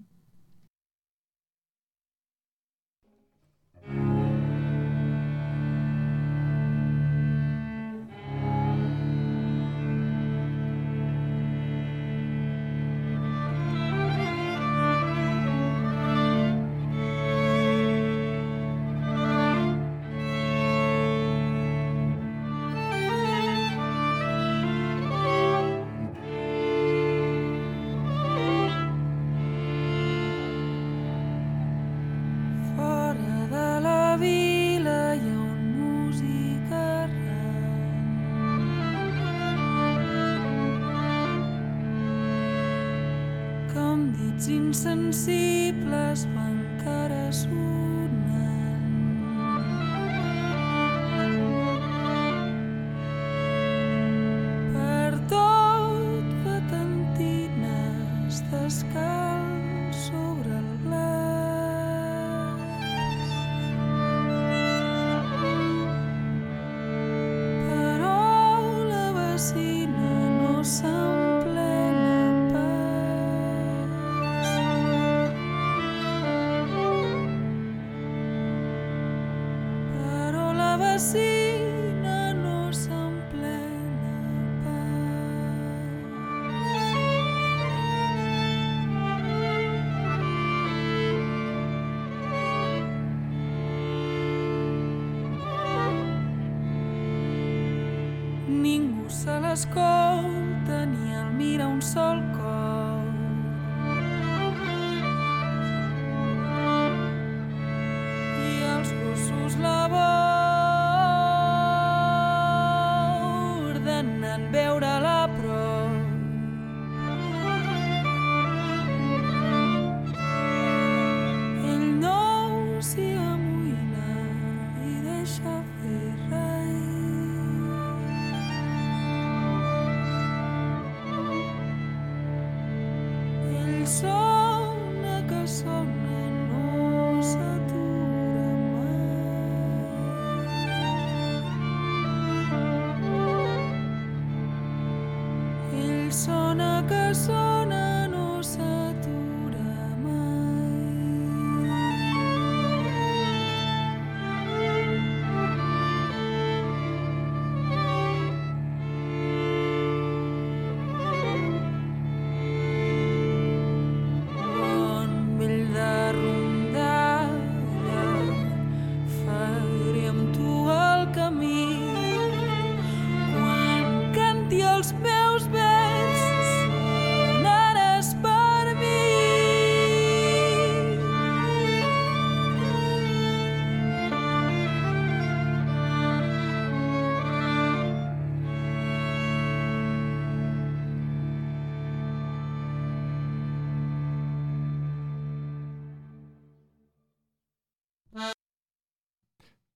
Se 99.62 99.90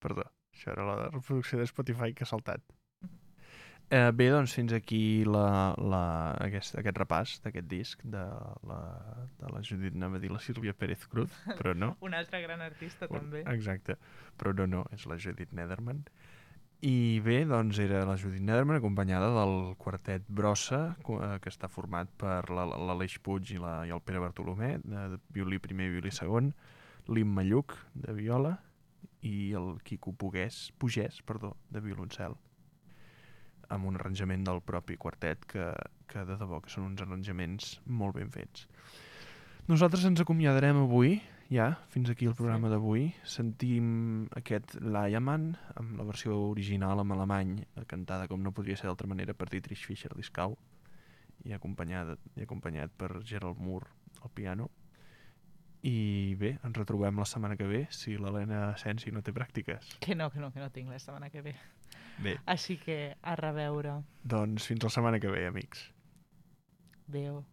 Perdó, 0.06 0.26
això 0.53 0.72
era 0.76 0.86
la 0.88 0.97
reproducció 1.10 1.58
de 1.60 1.66
Spotify 1.70 2.14
que 2.14 2.24
ha 2.28 2.30
saltat. 2.30 2.62
Eh, 3.93 4.10
bé, 4.18 4.32
doncs 4.34 4.56
fins 4.58 4.74
aquí 4.74 5.22
la, 5.30 5.76
la, 5.78 6.01
aquest, 6.41 6.74
aquest 6.82 6.97
repàs 6.97 7.36
d'aquest 7.43 7.68
disc 7.70 7.99
de 8.01 8.24
la, 8.66 8.80
de 9.38 9.51
la 9.53 9.62
Judit, 9.62 9.93
anava 9.93 10.18
a 10.18 10.22
dir 10.24 10.32
la 10.34 10.39
Sílvia 10.41 10.74
Pérez 10.74 11.03
Cruz, 11.12 11.36
però 11.60 11.76
no. 11.78 11.91
Un 12.08 12.16
altre 12.18 12.41
gran 12.41 12.64
artista, 12.66 13.06
també. 13.12 13.43
Exacte, 13.53 13.99
però 14.41 14.56
no, 14.58 14.66
no, 14.72 14.82
és 14.95 15.06
la 15.06 15.20
Judit 15.22 15.53
Nederman. 15.53 16.01
I 16.86 17.22
bé, 17.26 17.43
doncs 17.49 17.78
era 17.82 18.01
la 18.10 18.18
Judit 18.18 18.41
Nederman 18.41 18.82
acompanyada 18.82 19.30
del 19.38 19.76
quartet 19.78 20.26
Brossa, 20.28 20.82
eh, 21.06 21.38
que 21.41 21.53
està 21.53 21.70
format 21.70 22.10
per 22.18 22.41
la- 22.49 22.66
l'Aleix 22.89 23.20
Puig 23.22 23.53
i, 23.53 23.62
la, 23.62 23.84
i 23.86 23.93
el 23.93 24.01
Pere 24.01 24.20
Bartolomé, 24.26 24.80
de, 24.84 25.06
de 25.14 25.22
violí 25.38 25.62
primer 25.62 25.91
i 25.91 25.97
violí 25.99 26.12
segon, 26.14 26.56
l'Imma 27.08 27.45
Lluc, 27.45 27.78
de 27.93 28.18
viola, 28.18 28.58
i 29.26 29.54
el 29.58 29.80
Quico 29.84 30.14
Pugués, 30.14 30.70
Pugès, 30.78 31.22
perdó, 31.26 31.56
de 31.74 31.82
violoncel 31.82 32.38
amb 33.74 33.88
un 33.90 33.98
arranjament 33.98 34.44
del 34.46 34.62
propi 34.62 34.98
quartet 34.98 35.46
que, 35.50 35.70
que 36.10 36.26
de 36.28 36.38
debò 36.40 36.60
que 36.62 36.70
són 36.70 36.90
uns 36.92 37.02
arranjaments 37.02 37.80
molt 37.86 38.18
ben 38.20 38.30
fets. 38.34 38.68
Nosaltres 39.66 40.06
ens 40.06 40.22
acomiadarem 40.22 40.84
avui, 40.84 41.18
ja, 41.50 41.72
fins 41.90 42.12
aquí 42.12 42.28
el 42.30 42.36
programa 42.38 42.70
d'avui. 42.70 43.08
Sentim 43.26 44.28
aquest 44.38 44.78
Liaman, 44.82 45.52
amb 45.82 45.98
la 45.98 46.06
versió 46.06 46.38
original 46.52 47.02
en 47.02 47.14
alemany, 47.16 47.58
cantada 47.90 48.30
com 48.30 48.44
no 48.44 48.54
podria 48.54 48.78
ser 48.78 48.90
d'altra 48.90 49.10
manera 49.10 49.34
per 49.34 49.50
Dietrich 49.50 49.88
Fischer-Dieskau 49.90 50.58
i 51.46 51.54
acompanyada 51.54 52.18
i 52.38 52.46
acompanyat 52.46 52.94
per 52.98 53.12
Gerald 53.26 53.62
Moore 53.62 53.90
al 54.22 54.34
piano. 54.34 54.70
I 55.86 56.34
bé, 56.40 56.56
ens 56.66 56.78
retrobem 56.80 57.20
la 57.22 57.26
setmana 57.30 57.56
que 57.60 57.68
ve 57.70 57.84
si 57.94 58.16
l'Helena 58.18 58.62
Sensi 58.82 59.12
no 59.14 59.22
té 59.22 59.34
pràctiques. 59.36 59.92
Que 60.02 60.16
no, 60.18 60.32
que 60.34 60.42
no, 60.42 60.50
que 60.52 60.60
no 60.64 60.70
tinc 60.74 60.90
la 60.90 60.98
setmana 61.00 61.30
que 61.30 61.44
ve. 61.46 61.54
Bé, 62.26 62.38
Així 62.48 62.78
que 62.82 63.16
a 63.22 63.36
reveure. 63.36 64.00
doncs 64.24 64.66
fins 64.72 64.84
la 64.88 64.90
setmana 64.90 65.20
que 65.20 65.30
ve, 65.30 65.46
amics. 65.48 65.92
Adéu. 67.10 67.44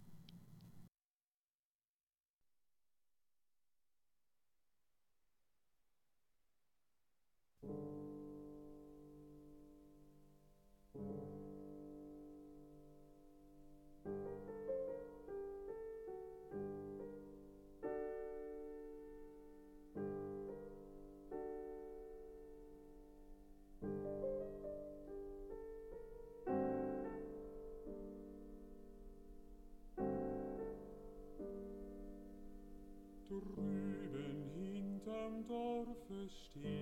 Drüben 7.62 8.01
gar 35.52 35.84
verstehen. 36.08 36.81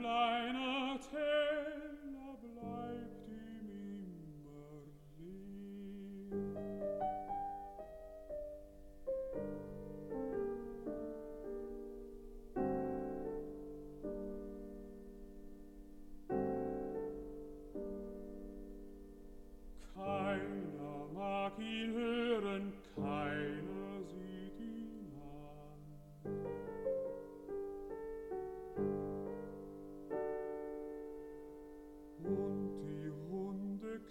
Klein. 0.00 0.29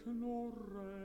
knorre 0.06 0.99